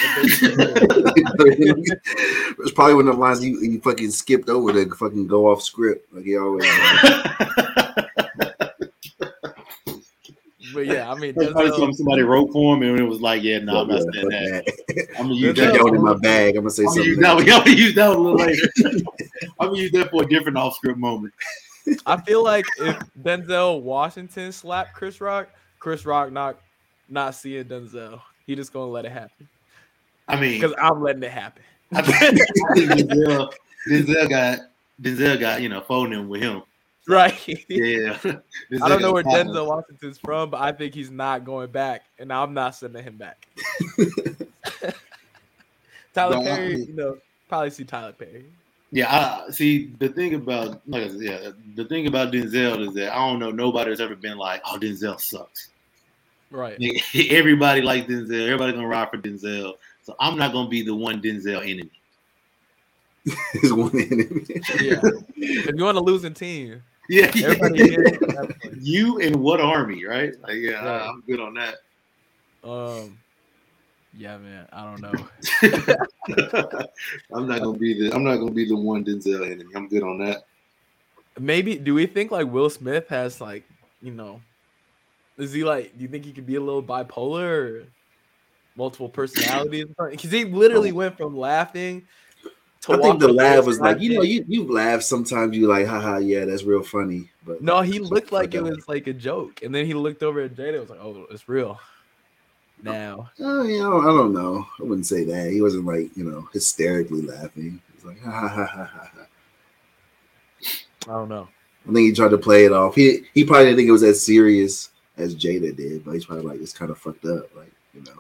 [2.60, 5.63] it's probably one of the lines you, you fucking skipped over to fucking go off
[5.63, 6.65] script like he always.
[10.78, 13.20] But yeah, I mean, That's probably uh, Denzel, somebody wrote for him, and it was
[13.20, 14.63] like, "Yeah, no, I'm not Yeah, saying that.
[14.90, 15.08] that.
[15.18, 15.74] I'm gonna use that.
[15.74, 16.56] that one in my bag.
[16.56, 17.48] I'm gonna say I'm gonna use something.
[17.48, 17.50] that.
[17.50, 17.58] else.
[17.58, 18.70] I'm gonna use that one a little later.
[19.60, 21.34] I'm gonna use that for a different off-script moment.
[22.06, 26.60] I feel like if Denzel Washington slapped Chris Rock, Chris Rock not
[27.10, 28.22] not seeing Denzel.
[28.46, 29.50] He just gonna let it happen
[30.28, 31.63] I mean, because I'm letting it happen.
[31.92, 32.40] I think,
[32.78, 33.52] Denzel,
[33.90, 34.60] Denzel got
[35.02, 36.62] Denzel got you know phoning him with him.
[37.13, 37.70] right.
[37.70, 38.17] Yeah,
[38.82, 42.04] I don't know where Denzel Denzel Washington's from, but I think he's not going back,
[42.20, 43.48] and I'm not sending him back.
[46.13, 47.17] Tyler No, I- Perry, you know,
[47.48, 48.46] probably see Tyler Perry.
[48.91, 49.93] Yeah, I see.
[50.00, 53.39] The thing about like I said, yeah, the thing about Denzel is that I don't
[53.39, 55.70] know nobody that's ever been like, "Oh, Denzel sucks."
[56.52, 56.78] Right.
[57.30, 58.46] Everybody likes Denzel.
[58.46, 59.74] Everybody gonna ride for Denzel.
[60.04, 61.91] So I'm not gonna be the one Denzel enemy.
[63.62, 64.46] His one enemy.
[64.80, 65.02] Yeah.
[65.36, 68.20] if you want a losing team, Yeah, here.
[68.82, 70.34] you and what army, right?
[70.41, 71.08] Like, yeah, Right.
[71.08, 71.76] I'm good on that.
[72.63, 73.17] Um.
[74.17, 74.67] Yeah, man.
[74.74, 75.28] I don't know.
[77.34, 79.74] I'm not gonna be the I'm not gonna be the one Denzel enemy.
[79.76, 80.43] I'm good on that.
[81.39, 83.63] Maybe do we think like Will Smith has like
[84.02, 84.41] you know,
[85.38, 85.96] is he like?
[85.96, 87.84] Do you think he could be a little bipolar or
[88.76, 89.86] multiple personalities?
[90.10, 92.08] Because he literally went from laughing.
[92.89, 95.56] I think the laugh was like, you know, you you laugh sometimes.
[95.56, 97.30] You like, haha, yeah, that's real funny.
[97.45, 100.41] But No, he looked like it was like a joke, and then he looked over
[100.41, 100.80] at Jada.
[100.80, 101.80] and was like, "Oh, it's real."
[102.84, 104.67] Now, Uh, you know, I don't know.
[104.80, 105.52] I wouldn't say that.
[105.52, 107.82] He wasn't like, you know, hysterically laughing.
[107.88, 109.10] He was like, ha ha ha ha ha.
[109.15, 109.26] ha.
[111.08, 111.47] I don't know.
[111.89, 112.95] I think he tried to play it off.
[112.95, 116.45] He he probably didn't think it was as serious as Jada did, but he's probably
[116.45, 118.19] like, it's kind of fucked up, like you know.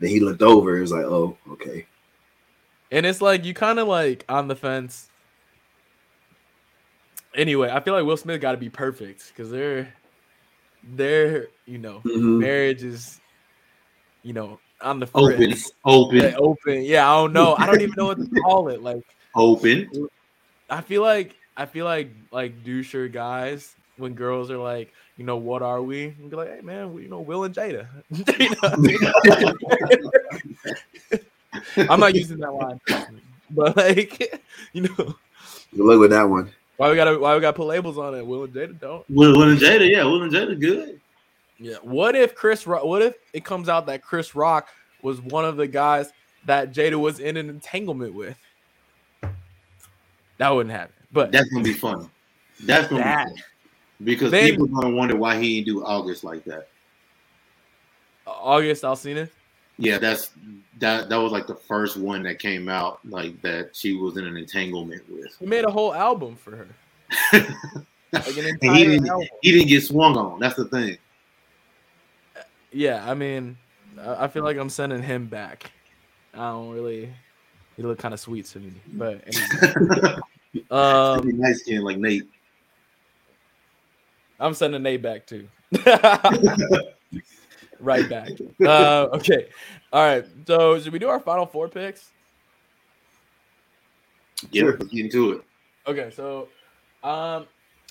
[0.00, 0.76] Then he looked over.
[0.76, 1.86] It was like, oh, okay.
[2.94, 5.10] And it's like you kind of like on the fence.
[7.34, 9.92] Anyway, I feel like Will Smith got to be perfect because they're,
[10.84, 12.38] they're you know Mhm.
[12.38, 13.20] marriage is,
[14.22, 15.52] you know, on the Open,
[15.84, 16.82] open, Yeah, open.
[16.84, 17.56] Yeah, I don't know.
[17.56, 18.80] I don't even know what to call it.
[18.80, 19.02] Like,
[19.34, 19.90] open.
[20.70, 25.38] I feel like I feel like like doucher guys when girls are like, you know,
[25.38, 26.04] what are we?
[26.04, 27.88] And be like, hey man, you know, Will and Jada.
[31.54, 31.86] You know?
[31.92, 32.80] I'm not using that line,
[33.50, 35.16] but like, you know, Good
[35.86, 36.50] luck with that one.
[36.76, 38.26] why we gotta why we gotta put labels on it?
[38.26, 39.04] Will and Jada don't.
[39.10, 41.00] Will, Will and Jada, yeah, Will and Jada, good.
[41.58, 41.76] Yeah.
[41.82, 42.66] What if Chris?
[42.66, 44.68] Rock, what if it comes out that Chris Rock
[45.02, 46.12] was one of the guys
[46.46, 48.36] that Jada was in an entanglement with?
[50.38, 50.94] That wouldn't happen.
[51.12, 52.08] But That's gonna be funny.
[52.64, 53.42] That's gonna That- be funny.
[54.04, 56.68] because Then- people gonna wonder why he didn't do August like that.
[58.26, 59.28] August Alsina.
[59.78, 60.30] Yeah, that's
[60.78, 61.08] that.
[61.08, 63.74] That was like the first one that came out like that.
[63.74, 65.36] She was in an entanglement with.
[65.38, 67.46] He made a whole album for her.
[68.14, 69.08] Like he didn't.
[69.08, 69.26] album.
[69.42, 70.38] He didn't get swung on.
[70.38, 70.98] That's the thing.
[72.72, 73.56] Yeah, I mean,
[74.00, 75.72] I I feel like I'm sending him back.
[76.32, 77.12] I don't really.
[77.76, 80.16] He looked kind of sweet to me, but anyway.
[80.70, 82.28] um, nice skin like Nate.
[84.38, 85.48] I'm sending Nate back too.
[87.80, 88.30] right back.
[88.64, 89.48] Uh, okay.
[89.92, 90.24] All right.
[90.46, 92.10] So should we do our final four picks?
[94.50, 95.42] Yeah, let's get into it.
[95.86, 96.10] Okay.
[96.14, 96.48] So,
[97.02, 97.46] um,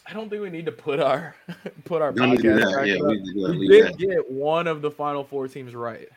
[0.06, 1.36] I don't think we need to put our
[1.86, 2.60] put our Don't need to do podcast.
[2.72, 2.76] that.
[2.76, 3.08] back Yeah, up.
[3.08, 3.58] we do that.
[3.58, 3.98] we Leave did that.
[4.26, 6.10] get one of the final four teams right.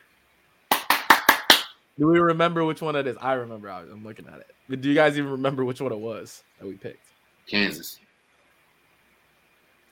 [1.99, 3.17] Do we remember which one it is?
[3.19, 3.69] I remember.
[3.71, 4.47] I- I'm looking at it.
[4.69, 7.07] But do you guys even remember which one it was that we picked?
[7.47, 7.99] Kansas.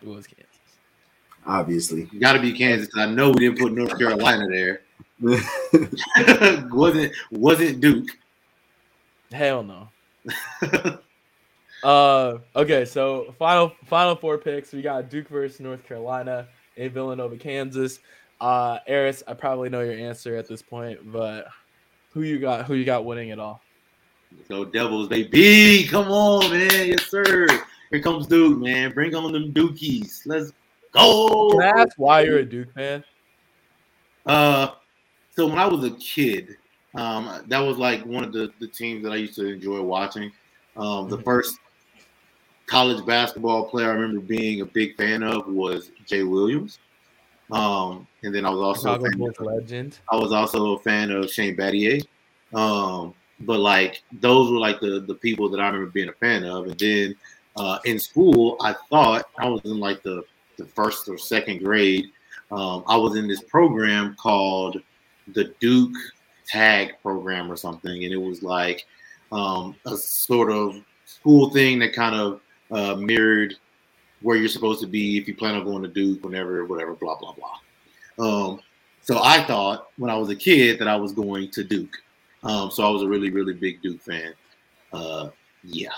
[0.04, 0.55] It was Kansas.
[1.46, 2.04] Obviously.
[2.20, 2.90] Got to be Kansas.
[2.96, 4.82] I know we didn't put North Carolina there.
[6.72, 8.10] wasn't wasn't Duke.
[9.32, 9.90] Hell no.
[11.84, 14.74] Uh, okay, so final final four picks.
[14.74, 18.00] We got Duke versus North Carolina in Villanova, Kansas.
[18.42, 21.48] Uh, Eris, I probably know your answer at this point, but
[22.12, 22.66] who you got?
[22.66, 23.62] Who you got winning it all?
[24.48, 27.46] So Devils, baby, come on, man, yes sir.
[27.92, 28.92] Here comes Duke, man.
[28.92, 30.24] Bring on them Dukies.
[30.26, 30.54] Let's
[30.96, 31.50] go.
[31.52, 33.04] Can I ask why you're a Duke fan?
[34.26, 34.70] Uh,
[35.32, 36.56] so when I was a kid,
[36.96, 40.32] um, that was like one of the, the teams that I used to enjoy watching.
[40.76, 41.24] Um, the Mhm.
[41.24, 41.60] first
[42.68, 46.80] college basketball player I remember being a big fan of was Jay Williams.
[47.52, 50.00] Um, and then I was also a fan of, legend.
[50.12, 52.02] I was also a fan of Shane Battier.
[52.54, 56.44] Um, but like those were like the the people that I remember being a fan
[56.44, 56.68] of.
[56.68, 57.16] And then
[57.56, 60.24] uh, in school, I thought I was in like the
[60.58, 62.08] the first or second grade.
[62.52, 64.82] Um, I was in this program called
[65.34, 65.96] the Duke
[66.48, 68.86] Tag Program or something, and it was like
[69.32, 72.42] um, a sort of school thing that kind of
[72.72, 73.56] uh, mirrored
[74.22, 77.18] where you're supposed to be if you plan on going to Duke, whenever, whatever, blah
[77.18, 77.60] blah blah.
[78.18, 78.60] Um,
[79.02, 81.96] so I thought when I was a kid that I was going to Duke.
[82.44, 84.34] Um, so I was a really, really big Duke fan.
[84.94, 85.30] Uh,
[85.64, 85.94] yeah.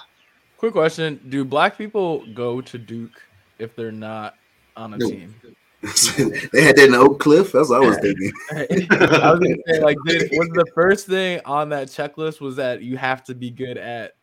[0.58, 3.22] Quick question: Do black people go to Duke
[3.60, 4.36] if they're not
[4.78, 5.10] on a No.
[5.10, 5.36] team?
[5.82, 7.52] they had that in Oak Cliff.
[7.52, 8.32] That's what I was thinking.
[8.52, 12.82] I was gonna say, like, did, was the first thing on that checklist was that
[12.82, 14.16] you have to be good at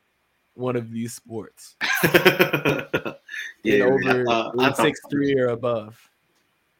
[0.54, 1.74] one of these sports
[3.64, 5.98] yeah, over I, thought- I six three or above.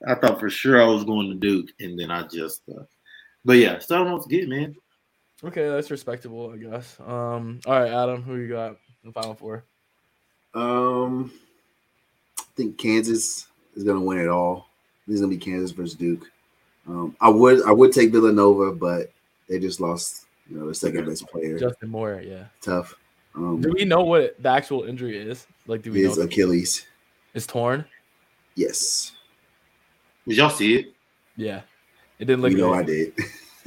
[0.07, 2.83] I thought for sure I was going to Duke, and then I just, uh,
[3.45, 4.77] but yeah, starting off good, man.
[5.43, 6.99] Okay, that's respectable, I guess.
[7.01, 9.65] Um, all right, Adam, who you got in the final four?
[10.53, 11.33] Um,
[12.39, 14.69] I think Kansas is gonna win it all.
[15.07, 16.31] This is gonna be Kansas versus Duke.
[16.89, 19.11] Um, I would I would take Villanova, but
[19.49, 21.59] they just lost, you know, the second best player.
[21.59, 22.45] Justin Moore, yeah.
[22.61, 22.95] Tough.
[23.35, 25.47] Um, Do we know what the actual injury is?
[25.67, 26.87] Like, do we is know Achilles.
[27.35, 27.85] it's torn?
[28.55, 29.13] Yes,
[30.29, 30.93] Did y'all see it?
[31.37, 31.63] Yeah,
[32.21, 32.53] it didn't look.
[32.53, 32.79] you know good.
[32.79, 33.15] I did.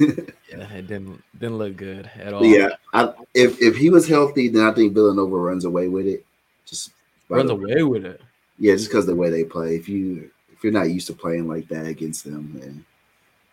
[0.48, 2.40] Yeah, it didn't didn't look good at all.
[2.40, 6.06] But yeah, I, if if he was healthy, then I think Villanova runs away with
[6.06, 6.24] it.
[6.64, 6.92] Just
[7.28, 8.22] runs away with it.
[8.58, 9.76] Yeah, just because the way they play.
[9.76, 12.84] If you if you're not used to playing like that against them, then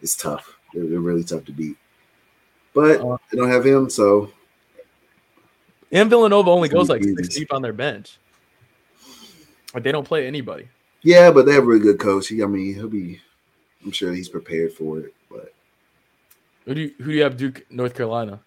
[0.02, 0.58] it's tough.
[0.74, 1.78] They're, they're really tough to beat.
[2.74, 4.32] But Uh, they don't have him, so
[5.92, 8.18] And Villanova only goes like six deep on their bench.
[9.74, 10.68] Like they don't play anybody.
[11.04, 12.28] yeah, but they have a really good coach.
[12.30, 13.22] He, I mean, he'll be.
[13.84, 15.14] I'm sure he's prepared for it.
[15.30, 15.54] But
[16.66, 18.40] Who do you, who do you have Duke North Carolina?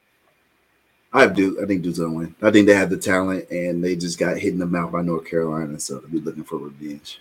[1.12, 1.59] I have Duke.
[1.62, 2.35] I think Duke's gonna win.
[2.42, 5.03] I think they have the talent, and they just got hit in the mouth by
[5.03, 7.21] North Carolina, so they'll be looking for revenge.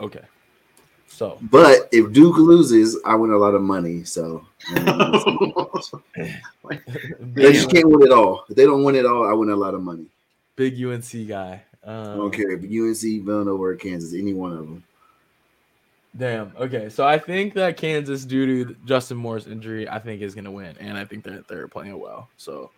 [0.00, 0.22] Okay.
[1.06, 4.02] So But if Duke loses, I win a lot of money.
[4.04, 4.82] So they
[7.52, 8.44] just can't win it all.
[8.48, 10.06] If they don't win it all, I win a lot of money.
[10.56, 11.62] big UNC guy.
[11.84, 14.82] Um, I don't care if UNC, Villanova, or Kansas, any one of them.
[16.16, 16.52] Damn.
[16.58, 16.88] Okay.
[16.88, 20.50] So I think that Kansas, due to Justin Moore's injury, I think is going to
[20.50, 22.28] win, and I think that they're playing well.
[22.36, 22.70] So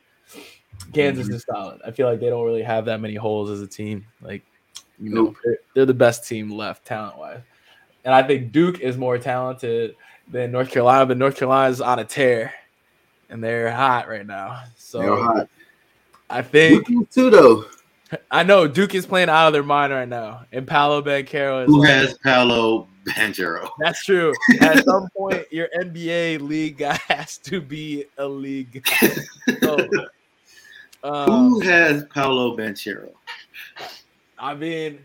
[0.95, 1.81] Kansas is solid.
[1.87, 4.07] I feel like they don't really have that many holes as a team.
[4.23, 4.43] Like,
[4.99, 5.37] you know, Nope.
[5.45, 7.41] they're, they're the best team left talent wise,
[8.05, 9.97] and I think Duke is more talented
[10.29, 12.55] than North Carolina, but North Carolina is on a tear,
[13.29, 14.63] and they're hot right now.
[14.79, 15.49] So They're hot.
[16.31, 17.65] I think Duke too, though.
[18.31, 21.67] I know Duke is playing out of their mind right now, and Paolo Banchero is
[21.67, 23.69] Who like- has Paolo Banchero?
[23.79, 24.33] That's true.
[24.61, 29.11] At some point, your NBA league guy has to be a league guy.
[29.61, 29.89] So,
[31.03, 33.13] Who um, has Paolo Banchero?
[34.39, 34.99] I mean,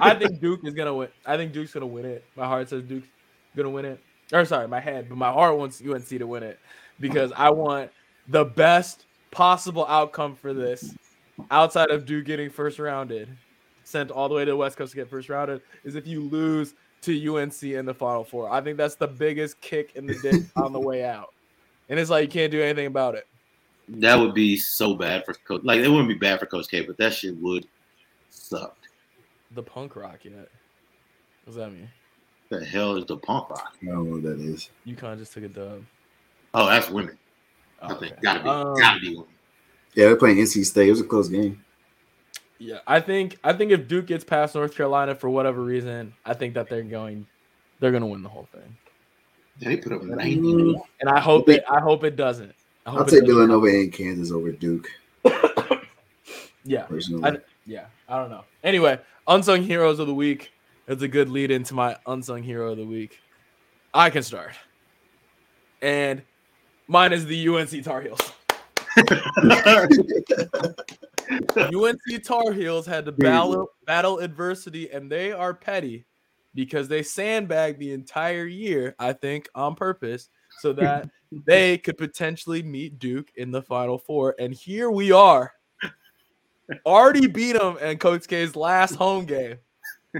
[0.00, 1.08] I think Duke is gonna win.
[1.24, 2.24] I think Duke's gonna win it.
[2.36, 3.08] My heart says Duke's
[3.56, 4.00] gonna win it.
[4.32, 6.60] Or sorry, my head, but my heart wants UNC to win it
[7.00, 7.90] because I want
[8.28, 10.94] the best possible outcome for this,
[11.50, 13.28] outside of Duke getting first rounded,
[13.86, 16.20] sent all the way to the West Coast to get first rounded, is if you
[16.22, 18.50] lose to UNC in the Final Four.
[18.50, 21.32] I think that's the biggest kick in the dick on the way out,
[21.88, 23.26] and it's like you can't do anything about it.
[23.88, 25.62] That would be so bad for Coach.
[25.62, 27.66] Like it wouldn't be bad for Coach K, but that shit would
[28.30, 28.76] suck.
[29.52, 30.34] the punk rock yet.
[30.34, 30.48] What
[31.46, 31.88] does that mean?
[32.48, 33.76] The hell is the punk rock?
[33.82, 34.70] I don't know what that is.
[34.86, 35.84] UConn just took a dub.
[36.54, 37.16] Oh, that's women.
[37.82, 38.20] Oh, I think okay.
[38.22, 39.30] gotta be, Um, gotta be women.
[39.94, 40.88] Yeah, they're playing NC State.
[40.88, 41.62] It was a close game.
[42.58, 46.34] Yeah, I think I think if Duke gets past North Carolina for whatever reason, I
[46.34, 47.26] think that they're going
[47.80, 48.76] they're gonna win the whole thing.
[49.58, 50.36] Yeah, they put up ninety.
[50.38, 52.54] Mm, And I hope it I hope it doesn't.
[52.86, 53.26] I hope I'll take doesn't.
[53.26, 54.88] Villanova and Kansas over Duke.
[56.66, 56.82] Yeah.
[56.82, 58.44] Personally, I, yeah, I don't know.
[58.64, 60.50] Anyway, unsung heroes of the week.
[60.88, 63.20] It's a good lead into my unsung hero of the week.
[63.94, 64.52] I can start.
[65.80, 66.22] And
[66.88, 68.32] mine is the UNC Tar Heels.
[71.30, 76.06] UNC Tar Heels had to battle battle adversity, and they are petty
[76.54, 80.28] because they sandbagged the entire year, I think, on purpose,
[80.60, 81.08] so that
[81.46, 84.34] they could potentially meet Duke in the Final Four.
[84.38, 85.52] And here we are,
[86.84, 89.58] already beat them in Coach K's last home game,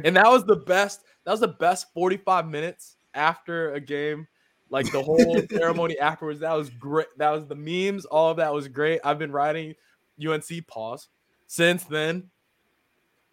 [0.05, 1.03] and that was the best.
[1.25, 4.27] That was the best forty-five minutes after a game.
[4.69, 7.07] Like the whole ceremony afterwards, that was great.
[7.19, 8.05] That was the memes.
[8.05, 9.01] All of that was great.
[9.05, 9.75] I've been writing
[10.25, 11.09] UNC pause
[11.47, 12.31] since then.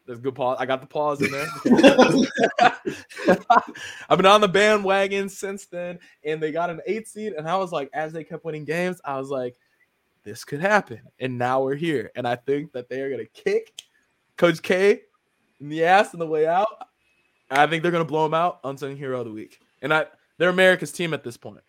[0.05, 0.57] There's good pause.
[0.59, 1.47] I got the pause in there.
[4.09, 7.33] I've been on the bandwagon since then, and they got an eight seed.
[7.33, 9.55] And I was like, as they kept winning games, I was like,
[10.23, 10.99] this could happen.
[11.19, 12.11] And now we're here.
[12.15, 13.81] And I think that they are gonna kick
[14.35, 15.01] Coach K
[15.61, 16.67] in the ass on the way out.
[17.49, 18.59] I think they're gonna blow him out.
[18.63, 19.59] Unsung hero of the week.
[19.81, 21.63] And I they're America's team at this point.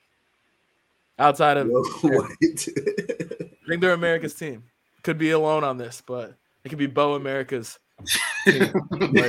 [1.18, 2.30] Outside of what?
[2.42, 4.64] I think they're America's team.
[5.04, 7.78] Could be alone on this, but it could be Bo America's
[8.46, 8.72] right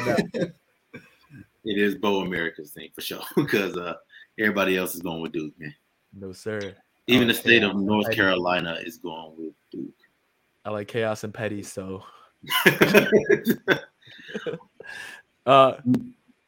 [0.05, 0.17] now.
[1.67, 3.95] It is Bo America's thing for sure because uh,
[4.39, 5.73] everybody else is going with Duke, man.
[6.13, 6.75] No, sir.
[7.07, 7.75] Even Oh, the state of.
[7.75, 9.89] North Carolina is going with Duke.
[10.63, 12.03] I like chaos and petty, so
[15.45, 15.73] uh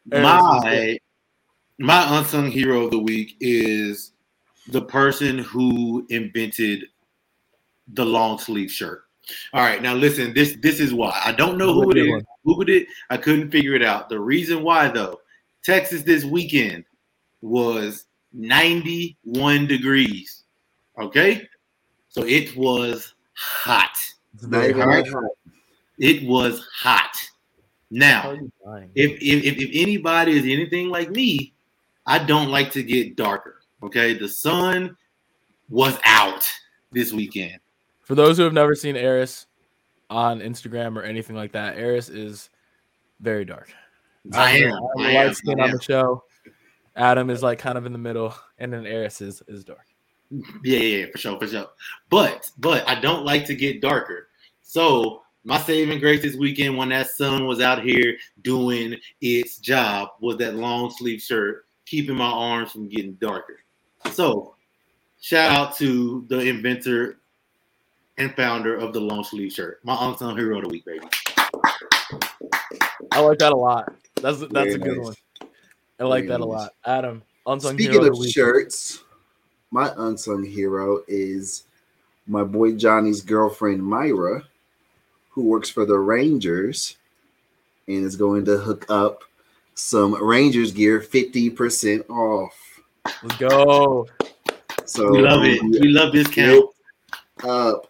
[0.06, 0.98] my
[1.80, 4.14] my unsung hero of the week is
[4.70, 6.86] the person who invented
[7.94, 9.07] the long sleeve shirt.
[9.54, 10.34] All right, now listen.
[10.34, 12.24] This this is why I don't know who it is.
[12.46, 12.88] Googled it.
[13.10, 14.10] I couldn't figure it out.
[14.10, 15.20] The reason why though,
[15.64, 16.86] Texas this weekend
[17.42, 20.44] was 91 degrees.
[21.00, 21.48] Okay,
[22.10, 23.98] so it was hot.
[24.34, 25.06] it's very even hard.
[25.06, 25.24] that hot.
[26.00, 27.16] It was hot.
[27.90, 28.92] Now, are you dying?
[28.96, 31.54] if, if if if anybody is anything like me,
[32.06, 33.62] I don't like to get darker.
[33.84, 34.98] Okay, the sun
[35.70, 36.46] was out
[36.92, 37.60] this weekend.
[38.08, 39.48] For those who have never seen Eris
[40.10, 42.50] on Instagram or anything like that, Eris is
[43.20, 43.74] very dark.
[44.32, 46.24] I I'm I'm light skin I on the show.
[46.96, 49.86] Adam is like kind of in the middle, and then Eris is is dark.
[50.32, 50.40] Yeah,
[50.80, 51.68] yeah, yeah, for sure, for sure.
[52.10, 54.30] But but I don't like to get darker.
[54.62, 60.12] So my saving grace this weekend when that sun was out here doing its job
[60.22, 63.60] was that long sleeve shirt, keeping my arms from getting darker.
[64.14, 64.56] So
[65.20, 67.17] shout out to the inventor
[68.18, 69.80] and founder of the long sleeve shirt.
[69.84, 71.06] My unsung hero of the week, baby.
[73.12, 73.94] I like that a lot.
[74.22, 75.06] That's that's Very a good nice.
[75.06, 75.50] one.
[76.00, 76.74] I like Very that a lot.
[76.86, 78.34] Adam, unsung Speaking hero of the week.
[78.34, 79.04] shirts,
[79.72, 81.64] my unsung hero is
[82.28, 84.44] my boy Johnny's girlfriend Myra,
[85.30, 86.98] who works for the Rangers
[87.88, 89.24] and is going to hook up
[89.76, 92.54] some Rangers gear 50% off.
[93.24, 94.08] Let's go.
[94.86, 95.62] So We love it.
[95.64, 96.66] We love this count.
[97.44, 97.87] Up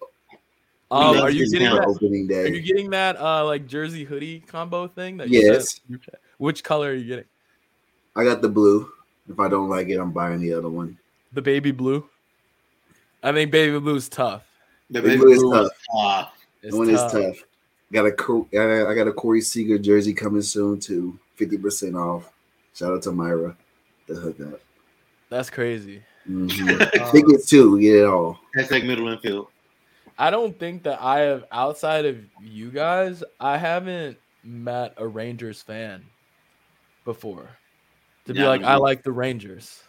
[0.89, 1.85] Um, are you getting that?
[1.85, 5.17] opening Are you getting that uh like jersey hoodie combo thing?
[5.17, 5.73] That you Yes.
[5.73, 6.19] sent in your chat?
[6.37, 7.25] Which color are you getting?
[8.15, 8.89] I got the blue.
[9.29, 10.97] If I don't like it, I'm buying the other one.
[11.33, 12.07] The baby blue.
[13.21, 14.43] I think baby blue is tough.
[14.89, 15.77] The The baby blue is blue was tough.
[15.93, 16.33] tough.
[16.63, 17.11] It's The one is tough.
[17.11, 17.35] tough.
[17.91, 21.19] Got a Co- I got a Corey Seager jersey coming soon too.
[21.37, 22.31] 50% off.
[22.73, 23.55] Shout out to Myra,
[24.07, 24.61] the hookup.
[25.29, 26.01] That's crazy.
[26.29, 27.01] Mhm.
[27.01, 27.71] Um, Tickets too.
[27.73, 28.39] We get it all.
[28.57, 29.47] Hashtag middle infield.
[30.17, 35.61] I don't think that I have outside of you guys, I haven't met a Rangers
[35.61, 36.03] fan
[37.05, 37.49] before.
[38.25, 39.83] To be Yeah, like, me I like the Rangers.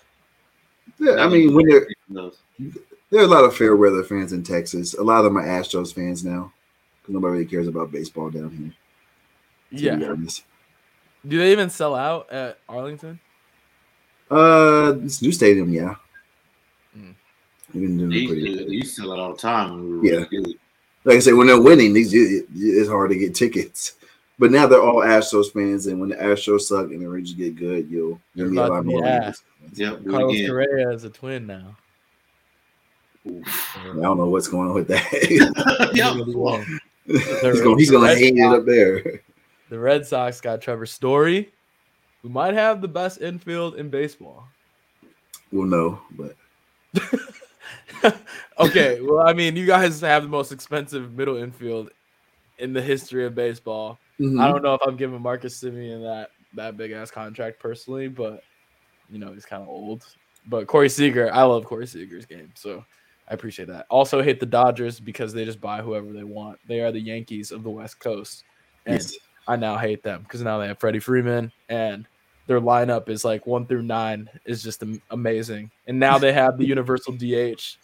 [0.98, 2.38] Yeah, I mean, when there Those.
[3.10, 4.94] there are a lot of fair weather fans in Texas.
[4.94, 6.52] A lot of them are Astros fans now
[7.00, 8.50] because Nobody really cares about baseball down
[9.70, 9.78] here.
[9.78, 10.14] To Yeah.
[10.14, 10.28] Be.
[11.26, 13.18] Do they even sell out at Arlington?
[14.30, 15.96] Uh, this new stadium, yeah.
[16.96, 17.14] Mm.
[17.72, 18.68] They've been doing They used, pretty to, good.
[18.68, 20.00] they used to sell it all the time.
[20.00, 20.24] We Yeah.
[20.30, 20.58] really.
[21.04, 23.94] Like I said, when they're winning, it's hard to get tickets.
[24.38, 27.56] But now they're all Astros fans, and when the Astros suck and the Rangers get
[27.56, 29.04] good, you'll They're you'll meet a lot more.
[29.04, 29.42] ass.
[29.60, 29.78] Rangers fans.
[29.78, 30.06] Yep.
[30.10, 30.48] Carlos again.
[30.50, 31.76] Correa is a twin now.
[33.28, 33.78] Oof.
[33.80, 35.04] I don't know what's going on with that.
[35.94, 36.14] Yep.
[37.06, 39.22] he's gonna he's gonna hate it up there.
[39.70, 41.50] the Red Sox got Trevor Story,
[42.22, 44.46] who might have the best infield in baseball.
[45.50, 46.36] We'll know, but
[48.58, 51.90] okay, well, I mean, you guys have the most expensive middle infield
[52.58, 53.98] in the history of baseball.
[54.20, 54.40] Mhm.
[54.40, 58.42] I don't know if I'm giving Marcus Semien that that big ass contract personally, but
[59.10, 60.04] you know he's kind of old.
[60.46, 62.84] But Corey Seager, I love Corey Seager's game, so
[63.28, 63.86] I appreciate that.
[63.90, 66.58] Also, hate the Dodgers because they just buy whoever they want.
[66.66, 68.44] They are the Yankees of the West Coast,
[68.86, 69.14] and Yes.
[69.46, 72.06] I now hate them because now they have Freddie Freeman and
[72.46, 76.66] their lineup is like one through nine is just amazing, and now they have the
[76.66, 77.78] universal DH.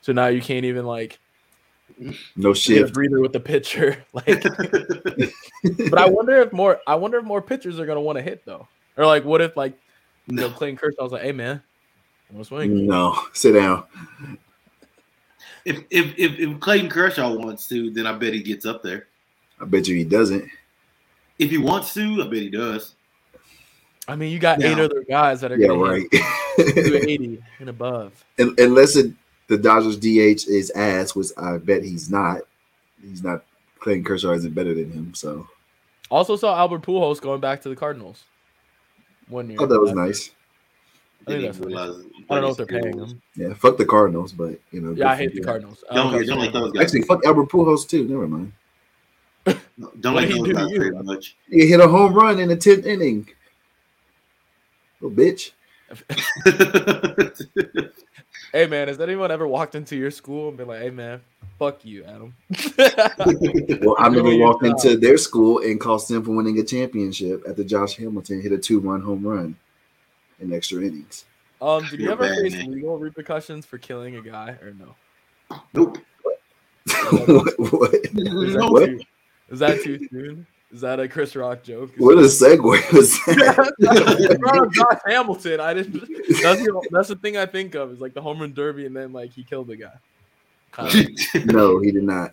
[0.00, 1.18] So now you can't even like
[2.36, 4.04] no shit breather with the pitcher.
[4.12, 4.26] Like,
[5.90, 6.80] but I wonder if more.
[6.86, 9.56] I wonder if more pitchers are gonna want to hit though, or like, what if
[9.56, 9.74] like
[10.26, 11.62] you know Clayton Kershaw was like, "Hey man,
[12.30, 13.84] I want to swing." No, sit down.
[15.64, 19.08] If, if if if Clayton Kershaw wants to, then I bet he gets up there.
[19.60, 20.48] I bet you he doesn't.
[21.38, 22.94] If he wants to, I bet he does.
[24.06, 26.06] I mean, you got eight other guys that are Yeah, gonna right.
[26.10, 28.24] hit eighty and above.
[28.38, 29.12] Un- Unless it,
[29.48, 32.42] the Dodgers DH is ass, which I bet he's not.
[33.02, 33.44] He's not.
[33.80, 35.48] Clayton Kershaw isn't better than him, so
[36.10, 38.24] Also saw Albert Pujols going back to the Cardinals.
[39.28, 39.58] One year.
[39.60, 40.30] oh, that was nice.
[41.26, 41.94] I think that's even nice.
[42.30, 43.12] I don't know if they're paying skill was.
[43.12, 43.22] him.
[43.36, 44.92] Yeah, fuck the Cardinals, but you know.
[44.92, 45.42] Yeah, I hate the.
[45.42, 45.84] Cardinals.
[45.92, 46.82] Don't, don't don't like those guys.
[46.84, 48.06] Actually, fuck Albert Pujols too.
[48.06, 48.52] Never mind.
[50.00, 50.78] Don't like did he those do guys you?
[50.78, 51.36] very much.
[51.48, 53.28] He hit a home run in the tenth inning.
[55.00, 55.52] Little bitch.
[58.52, 61.20] Hey man, has anyone ever walked into your school and been like, "Hey man,
[61.58, 62.34] fuck you, Adam"?
[63.82, 64.76] Well, I never Doing walked job.
[64.84, 68.58] into their school and cost them for winning a championship after Josh Hamilton hit a
[68.58, 69.54] two-run home run
[70.40, 71.24] in extra innings.
[71.60, 72.72] Um, did you You're ever bad, face man.
[72.72, 74.94] legal repercussions for killing a guy or no?
[75.74, 75.98] nope.
[77.10, 77.72] what?
[77.72, 77.94] What?
[77.94, 78.72] Is that, Nope.
[78.72, 78.90] What?
[79.50, 80.46] is that too soon?
[80.72, 81.92] Is that a Chris Rock joke?
[81.96, 82.62] What a segue
[82.92, 84.70] was that?
[84.74, 85.60] Josh Hamilton.
[85.60, 85.94] I didn't.
[86.42, 88.94] That's the, that's the thing I think of is like the home run derby, and
[88.94, 89.94] then like he killed the guy.
[91.46, 92.30] No, he did not.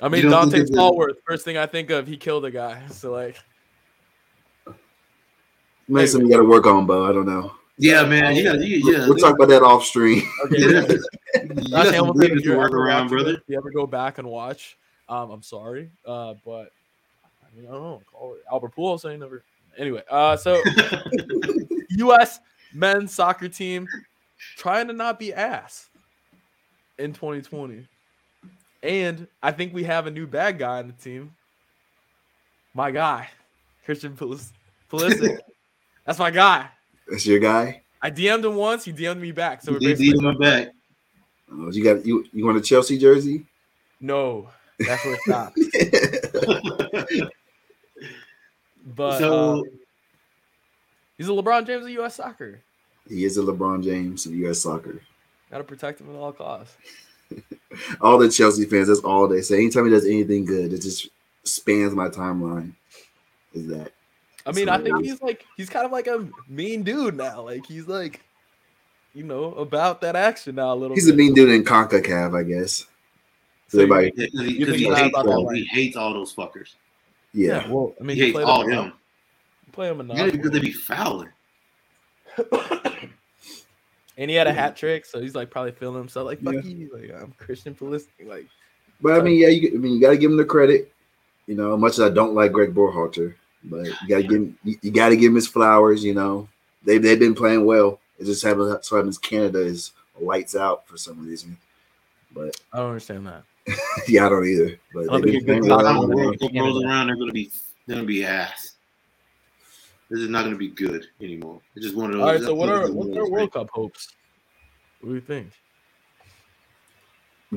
[0.00, 1.16] I mean You don't Donté think Stallworth.
[1.26, 2.80] First thing I think of, he killed a guy.
[2.88, 3.36] So like,
[5.88, 7.04] Maybe something you got to work on, Bo.
[7.08, 7.52] I don't know.
[7.76, 8.36] yeah, man.
[8.36, 8.78] Yeah, yeah.
[8.84, 8.98] yeah.
[9.08, 10.22] We'll talk about that off stream.
[10.46, 10.82] okay, Yeah.
[11.34, 11.62] yeah.
[11.68, 13.32] Josh Hamilton, if you're work ever around, watching brother.
[13.32, 14.78] this, if you ever go back and watch,
[15.08, 16.70] um, I'm sorry, uh, but
[17.68, 18.02] I, don't know.
[18.12, 19.42] Call it Albert Pujols saying never.
[19.78, 20.60] Anyway, uh, so
[21.90, 22.40] U.S.
[22.74, 23.86] men's soccer team
[24.56, 25.88] trying to not be ass
[26.98, 27.86] in 2020,
[28.82, 31.34] and I think we have a new bad guy on the team.
[32.74, 33.28] My guy,
[33.84, 34.52] Christian Pulis-
[34.90, 35.38] Pulisic.
[36.06, 36.68] That's my guy.
[37.08, 37.82] That's your guy.
[38.02, 38.84] I DM'd him once.
[38.84, 39.62] He DM'd me back.
[39.62, 40.68] So we're He basically beat him back.
[41.52, 42.24] Oh, you got you.
[42.32, 43.46] You want a Chelsea jersey?
[44.00, 44.48] no.
[44.86, 45.20] That's where it
[47.10, 47.36] stops.
[48.94, 49.64] But so um,
[51.18, 52.16] he's a LeBron James of U.S.
[52.16, 52.60] Soccer.
[53.08, 54.60] he is a LeBron James of U.S.
[54.60, 55.00] Soccer.
[55.50, 56.76] Got to protect him at all costs.
[58.00, 59.54] All the Chelsea fans, that's all they say.
[59.58, 61.08] Anytime he does anything good, it just
[61.44, 62.72] spans my timeline.
[63.54, 63.92] Is that
[64.44, 65.12] I mean, I think hilarious.
[65.12, 67.42] he's like he's kind of like a mean dude now.
[67.42, 68.20] Like he's like,
[69.14, 70.96] you know, about that action now a little.
[70.96, 72.86] he's a mean dude in Concacaf, I guess.
[73.68, 76.12] So you- Everybody, Yeah, 'cause he, You 'cause think he hates all, he hates all
[76.12, 76.74] those fuckers.
[77.32, 77.68] Yeah.
[77.68, 78.92] Well, I mean, He hates played all him, them.
[79.72, 80.32] Play him Yeah, enough.
[80.32, 81.28] because they be fouling.
[84.16, 86.60] and he had a hat trick, so he's like probably feeling himself like, "Fuck Yeah.
[86.62, 88.08] you!" Like I'm Christian Pulisic.
[88.24, 88.46] Like
[89.00, 90.92] But I mean, yeah, you, I mean, you got to give him the credit.
[91.46, 94.58] You know, much as I don't like Gregg Berhalter, but you got to give him,
[94.62, 96.04] you, you got to give him his flowers.
[96.04, 96.48] You know,
[96.84, 98.00] they they've been playing well.
[98.18, 101.56] It just happens so happens Canada is lights out for some reason.
[102.32, 103.42] But I don't understand that.
[104.08, 104.78] yeah, I don't either.
[104.92, 106.08] But I don't they've think been a good playing soccer Time well.
[106.08, 107.50] the World Cup rolls around, they're gonna be
[107.86, 108.76] they're gonna be ass.
[110.10, 111.60] This is not gonna be good anymore.
[111.76, 112.22] It's just one of those.
[112.22, 113.32] All right, so what are one of what's those our things.
[113.32, 114.08] World Cup hopes?
[115.00, 115.50] What do you think?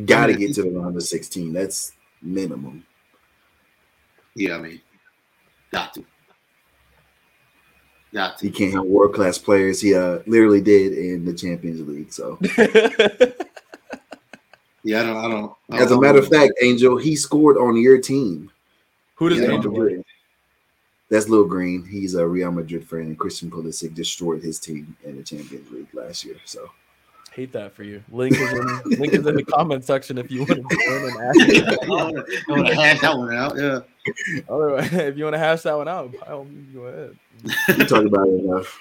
[0.05, 1.53] Got to get to the round of sixteen.
[1.53, 1.91] That's
[2.21, 2.85] minimum.
[4.35, 4.81] Yeah, I mean,
[5.71, 6.05] got to,
[8.11, 8.47] got to.
[8.47, 9.79] He can't have world class players.
[9.81, 12.11] He uh, literally did in the Champions League.
[12.11, 12.39] So,
[14.83, 15.17] Yeah, I don't.
[15.17, 15.53] I don't.
[15.71, 18.51] I as a don't- matter of fact, Angel, he scored on your team.
[19.15, 19.97] Who does Real Angel Madrid.
[19.97, 20.05] like?
[21.09, 21.85] That's Lil Green.
[21.85, 25.87] He's a Real Madrid fan, and Christian Pulisic destroyed his team in the Champions League
[25.93, 26.37] last year.
[26.45, 26.69] So,
[27.33, 28.03] Hate that for you.
[28.11, 28.67] Link is in
[28.99, 31.79] link is in the comment section if you want to join and ask.
[31.83, 33.55] I want to hash that one out.
[33.57, 33.79] Yeah.
[34.49, 37.17] Otherwise, if you want to hash that one out, by all means, go ahead.
[37.77, 38.79] we talked about it enough.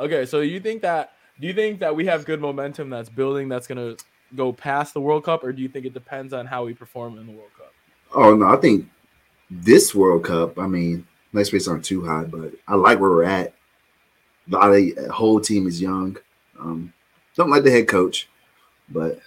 [0.00, 3.48] Okay, so you think that do you think that we have good momentum that's building
[3.48, 3.94] that's gonna
[4.36, 7.18] go past the World Cup, or do you think it depends on how we perform
[7.18, 7.72] in the World Cup?
[8.14, 8.88] Oh no, I think
[9.50, 13.24] this World Cup, I mean, next rates aren't too high, but I like where we're
[13.24, 13.54] at.
[14.50, 16.16] A lot of the whole team is young.
[16.58, 16.92] Um,
[17.36, 18.28] don't like the head coach,
[18.88, 19.20] but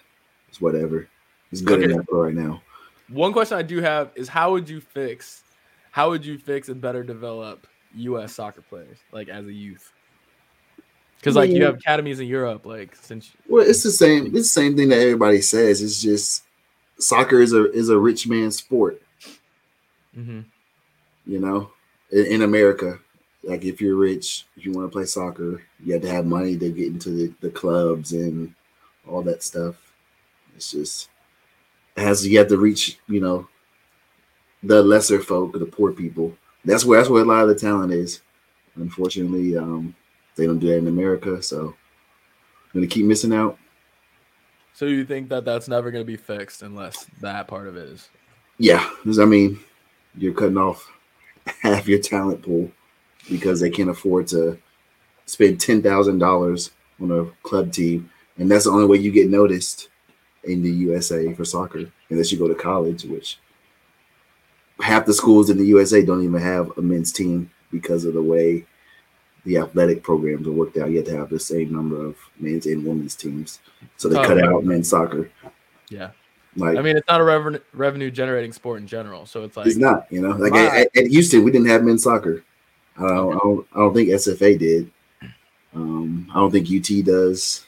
[0.50, 1.08] it's whatever.
[1.50, 1.94] He's good Okay.
[1.94, 2.62] enough for right now.
[3.08, 5.44] One question I do have is how would you fix,
[5.92, 8.34] how would you fix and better develop U.S.
[8.34, 9.92] soccer players like as a youth?
[11.22, 14.26] Because like you have academies in Europe, like since Well, it's the same.
[14.28, 15.84] It's the same thing that everybody says.
[15.84, 16.44] It's just
[16.98, 19.00] soccer is a is a rich man's sport.
[20.18, 20.46] Mhm.
[21.28, 21.72] You know,
[22.12, 22.98] in, in America,
[23.44, 26.58] like if you're rich, if you want to play soccer, you have to have money
[26.58, 28.56] to get into the, the clubs and
[29.08, 29.76] all that stuff.
[30.56, 31.10] It's just
[31.96, 32.98] it has you have to reach.
[33.08, 33.48] You know,
[34.64, 36.36] the lesser folk, the poor people.
[36.66, 38.22] That's where that's where a lot of the talent is.
[38.76, 39.94] Unfortunately, um,
[40.36, 43.58] they don't do that in America, so I'm gonna keep missing out.
[44.74, 47.90] so you think that that's never going to be fixed unless that part of it
[47.90, 48.10] is.
[48.58, 49.60] Yeah, 'cause, I mean,
[50.18, 50.90] you're cutting off
[51.62, 52.72] half your talent pool
[53.30, 54.58] because they can't afford to
[55.26, 56.72] spend ten thousand dollars
[57.02, 59.90] on a club team, and that's the only way you get noticed
[60.46, 63.38] in the USA for soccer, unless you go to college, which
[64.80, 68.22] half the schools in the USA don't even have a men's team because of the
[68.22, 68.66] way
[69.46, 70.90] the athletic programs are worked out.
[70.92, 73.60] You have to have the same number of men's and women's teams,
[73.98, 74.46] so they Oh, cut right.
[74.46, 75.30] out men's soccer.
[75.90, 76.12] Yeah.
[76.58, 79.68] Like I mean, it's not a revenue revenue generating sport in general, so it's like
[79.68, 80.32] it's not, you know.
[80.32, 82.44] Like at, at Houston, we didn't have men's soccer.
[82.98, 84.92] I don't, I don't, I don't think SFA did.
[85.74, 87.66] Um, I don't think UT does.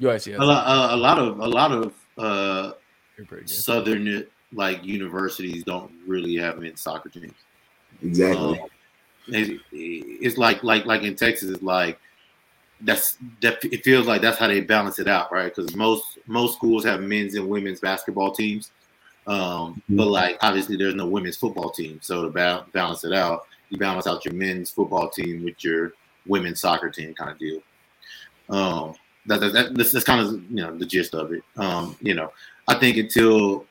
[0.00, 0.38] UIC.
[0.38, 2.72] A lot, uh, a lot of a lot of uh,
[3.18, 3.50] You're pretty good.
[3.50, 7.34] southern like universities don't really have men's soccer teams.
[8.02, 8.58] Exactly.
[8.60, 8.68] Um,
[9.28, 11.98] it- it's like like like in Texas, it's like
[12.82, 13.58] that's that.
[13.64, 15.54] It feels like that's how they balance it out, right?
[15.54, 18.70] Because most most schools have men's and women's basketball teams,
[19.26, 19.96] um, Mhm.
[19.96, 21.98] but like obviously there's no women's football team.
[22.02, 25.92] So to ba- balance it out, you balance out your men's football team with your
[26.26, 27.60] women's soccer team, kind of deal.
[28.50, 28.94] Um,
[29.26, 31.42] that, that, that this is kind of you know the gist of it.
[31.56, 32.32] Um, you know,
[32.68, 33.64] I think until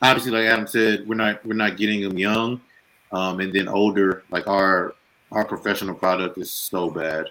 [0.00, 2.60] obviously, like Adam said, we're not we're not getting them young,
[3.12, 4.24] um, and then older.
[4.30, 4.94] Like our
[5.32, 7.26] our professional product is so bad.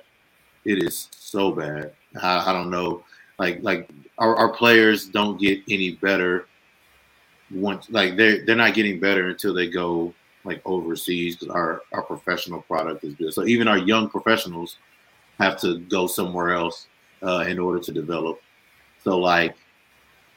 [0.66, 1.94] It is so bad.
[2.22, 3.04] I, I don't know.
[3.38, 6.48] Like like our, our players don't get any better.
[7.52, 10.14] Once like they're they're not getting better until they go
[10.44, 13.34] like overseas because our our professional product is good.
[13.34, 14.78] So even our young professionals
[15.40, 16.88] have to go somewhere else
[17.24, 18.42] uh, in order to develop.
[19.04, 19.56] So like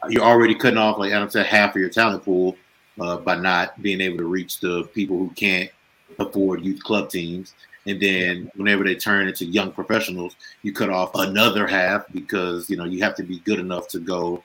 [0.09, 2.57] you're already cutting off, like Adam said, half of your talent pool
[3.01, 5.71] uh, by not being able to reach the people who can't
[6.19, 7.55] afford youth club teams.
[7.87, 12.77] And then whenever they turn into young professionals, you cut off another half because you
[12.77, 14.43] know you have to be good enough to go,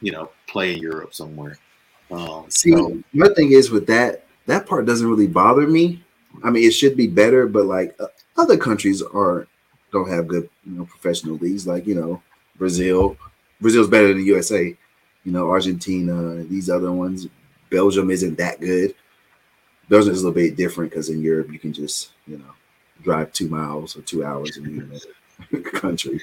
[0.00, 1.58] you know, play in Europe somewhere.
[2.10, 6.02] Um, See, so- my thing is with that, that part doesn't really bother me.
[6.44, 8.06] I mean, it should be better, but like uh,
[8.36, 9.46] other countries are
[9.90, 11.66] don't have good, you know, professional leagues.
[11.66, 12.22] Like you know,
[12.56, 13.16] Brazil,
[13.60, 14.76] Brazil's better than the USA.
[15.24, 17.28] You know, Argentina, these other ones.
[17.70, 18.94] Belgium isn't that good.
[19.88, 22.52] Belgium is a little bit different because in Europe you can just, you know,
[23.02, 24.90] drive two miles or two hours in
[25.50, 26.20] the country.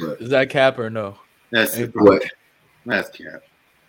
[0.00, 1.18] But Is that cap or no?
[1.50, 2.22] that's what?
[2.86, 3.42] that's cap.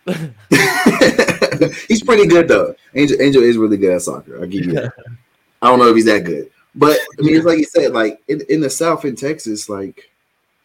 [1.88, 2.74] he's pretty good though.
[2.94, 4.38] Angel Angel is really good at soccer.
[4.38, 4.92] I'll give you that.
[5.62, 8.20] I don't know if he's that good, but I mean, it's like you said, like
[8.28, 10.10] in, in the South in Texas, like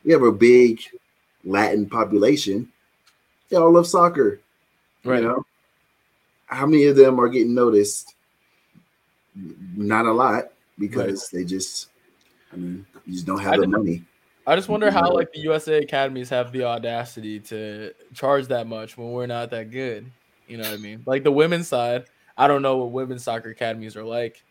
[0.03, 0.81] we have a big
[1.45, 2.69] Latin population.
[3.49, 4.41] They all love soccer.
[5.05, 5.21] Right.
[5.21, 5.45] You know,
[6.49, 8.15] how many of them are getting noticed?
[9.75, 10.45] Not a lot
[10.77, 11.89] because they just,
[12.51, 14.03] I mean, you just don't have I the money.
[14.47, 18.97] I just wonder how like the USA academies have the audacity to charge that much
[18.97, 20.11] when we're not that good.
[20.47, 21.03] You know what I mean?
[21.05, 22.05] Like the women's side,
[22.37, 24.43] I don't know what women's soccer academies are like,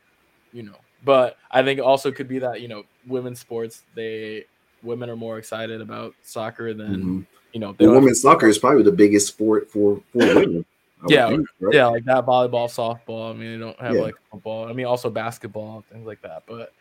[0.52, 0.76] you know.
[1.04, 4.44] But I think it also could be that, you know, women's sports, they
[4.84, 7.26] women are more excited about soccer than, Mhm.
[7.52, 10.18] you know, they And don't have- women's soccer is probably the biggest sport for for
[10.18, 10.64] women.
[11.06, 11.74] Yeah, right?
[11.74, 13.30] yeah, like that volleyball, softball.
[13.30, 14.02] I mean, they don't have Yeah.
[14.02, 14.68] like football.
[14.68, 16.42] I mean, also basketball, things like that.
[16.46, 16.72] But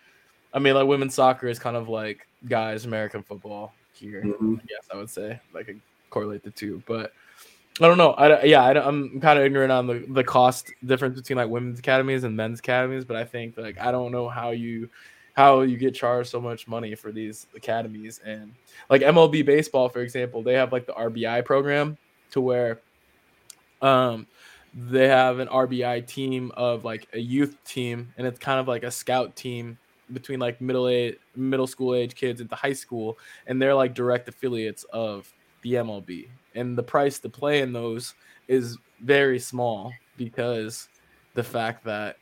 [0.54, 4.24] I mean, like women's soccer is kind of like guys' American football here.
[4.24, 4.60] Mhm.
[4.60, 5.76] I guess I would say like
[6.10, 7.14] correlate the two, but
[7.80, 8.12] I don't know.
[8.14, 11.80] I yeah, I, am kind of ignorant on the the cost difference between like women's
[11.80, 14.90] academies and men's academies, but I think like I don't know how you
[15.34, 18.52] how you get charged so much money for these academies and
[18.90, 21.96] like MLB baseball, for example, they have like the RBI program
[22.32, 22.80] to where
[23.82, 24.28] um
[24.74, 28.84] they have an RBI team of like a youth team and it's kind of like
[28.84, 29.78] a scout team
[30.14, 33.18] between like middle age middle school age kids into high school
[33.48, 35.32] and they're like direct affiliates of
[35.64, 38.14] the MLB and the price to play in those
[38.48, 40.90] is very small because
[41.34, 42.18] the fact that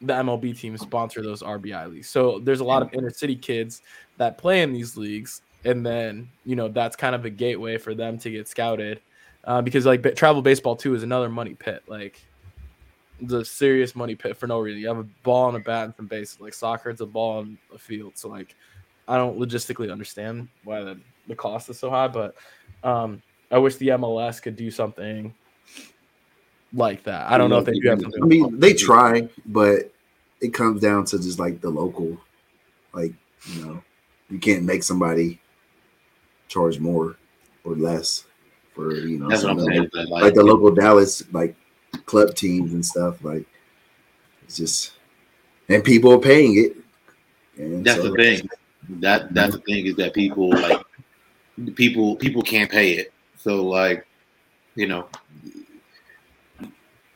[0.00, 2.08] the MLB teams sponsor those RBI leagues.
[2.08, 3.82] So there's a lot of inner city kids
[4.18, 7.94] that play in these leagues, and then you know that's kind of a gateway for
[7.94, 9.00] them to get scouted,
[9.46, 11.82] uh, because like travel baseball too is another money pit.
[11.86, 12.20] Like
[13.20, 14.80] the serious money pit for no reason.
[14.80, 16.40] You have a ball and a bat and some bases.
[16.40, 18.12] Like soccer, it's a ball and a field.
[18.16, 18.54] So like,
[19.08, 22.34] I don't logistically understand why the, the cost is so high, but
[22.82, 25.32] um, I wish the MLS could do something
[26.72, 27.30] like that.
[27.30, 28.22] I don't know if they do have something.
[28.22, 29.92] I mean, they try, but
[30.40, 32.18] it comes down to just like the local,
[32.92, 33.12] like
[33.44, 33.82] you know,
[34.28, 35.40] you can't make somebody
[36.48, 37.16] charge more
[37.64, 38.24] or less
[38.76, 41.56] for you know, That's what I'm like, Like, like the local Dallas like
[42.04, 43.24] club teams and stuff.
[43.24, 43.46] Like
[44.44, 44.92] it's just,
[45.68, 46.76] and people are paying it.
[47.56, 48.48] And that's so- the thing.
[49.00, 50.80] That that's the thing is that people like
[51.74, 53.12] people people can't pay it.
[53.36, 54.06] So like,
[54.76, 55.08] you know,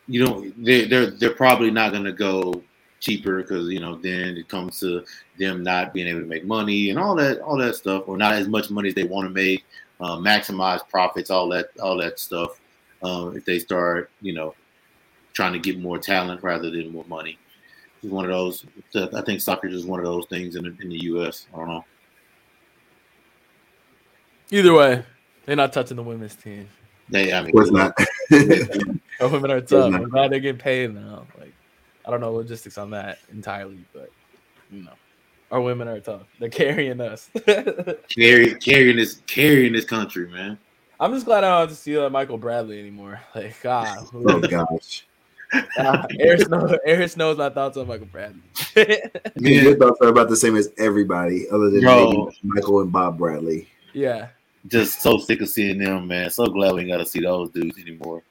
[0.09, 2.65] you know they they're they're probably not gonna go
[3.01, 5.05] cheaper because you know then it comes to
[5.39, 8.35] them not being able to make money and all that all that stuff or not
[8.35, 9.65] as much money as they want to make,
[10.01, 12.61] uh, maximize profits, all that all that stuff.
[13.03, 14.55] Um, if they start, you know,
[15.33, 17.39] trying to get more talent rather than more money.
[18.03, 18.65] It's one of those.
[18.95, 21.47] I think soccer is one of those things in the, in the U.S.
[21.55, 21.85] I don't know.
[24.51, 25.05] Either way,
[25.47, 26.69] they're not touching the women's team.
[27.09, 27.95] They, I mean, Of course not.
[29.21, 29.91] Our women are tough.
[29.91, 30.03] not.
[30.03, 31.27] I'm glad they're getting paid now.
[31.39, 31.53] Like,
[32.05, 34.11] I don't know logistics on that entirely, but
[34.71, 34.93] you know,
[35.51, 36.23] our women are tough.
[36.39, 37.31] They're carrying us.
[38.09, 40.59] carry, carrying this carrying this country, man.
[40.99, 43.21] I'm just glad I don't have to see uh, Michael Bradley anymore.
[43.35, 45.07] Like, God, oh gosh.
[45.79, 48.41] uh, Eric Snow, Eric knows my thoughts on Michael Bradley.
[48.77, 48.97] Yeah.
[49.37, 53.69] Your thoughts are about the same as everybody, other than maybe Michael and Bob Bradley.
[53.93, 54.29] yeah,
[54.69, 56.31] Just so sick of seeing them, man.
[56.31, 58.23] So glad we ain't got to see those dudes anymore.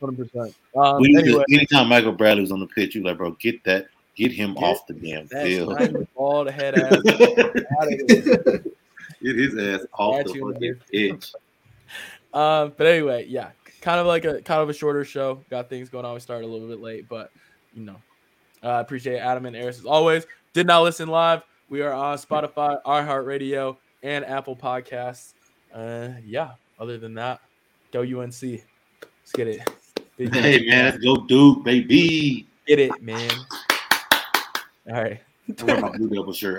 [0.00, 0.54] Hundred percent.
[0.76, 3.62] Um, we anyway, to, anytime Michael Bradley was on the pitch, you like, bro, get
[3.64, 5.74] that, get him Get off the damn field.
[5.74, 7.02] right, bald head ass.
[9.22, 11.32] get his ass off Got the pitch.
[12.32, 15.40] Um, but anyway, yeah, kind of like a kind of a shorter show.
[15.50, 16.14] Got things going on.
[16.14, 17.30] We started a little bit late, but
[17.74, 17.96] you know,
[18.62, 20.26] I appreciate Adam and Eris as always.
[20.52, 21.42] Did not listen live.
[21.68, 25.34] We are on Spotify, iHeartRadio, and Apple Podcasts.
[25.72, 26.52] Uh, yeah.
[26.80, 27.40] Other than that,
[27.92, 28.40] go UNC.
[28.42, 29.68] Let's get it.
[30.18, 32.46] Big Hey man, let's go Duke, baby.
[32.66, 33.30] get it, man.
[34.88, 35.20] All right.
[35.60, 36.56] I wear my blue devil shirt.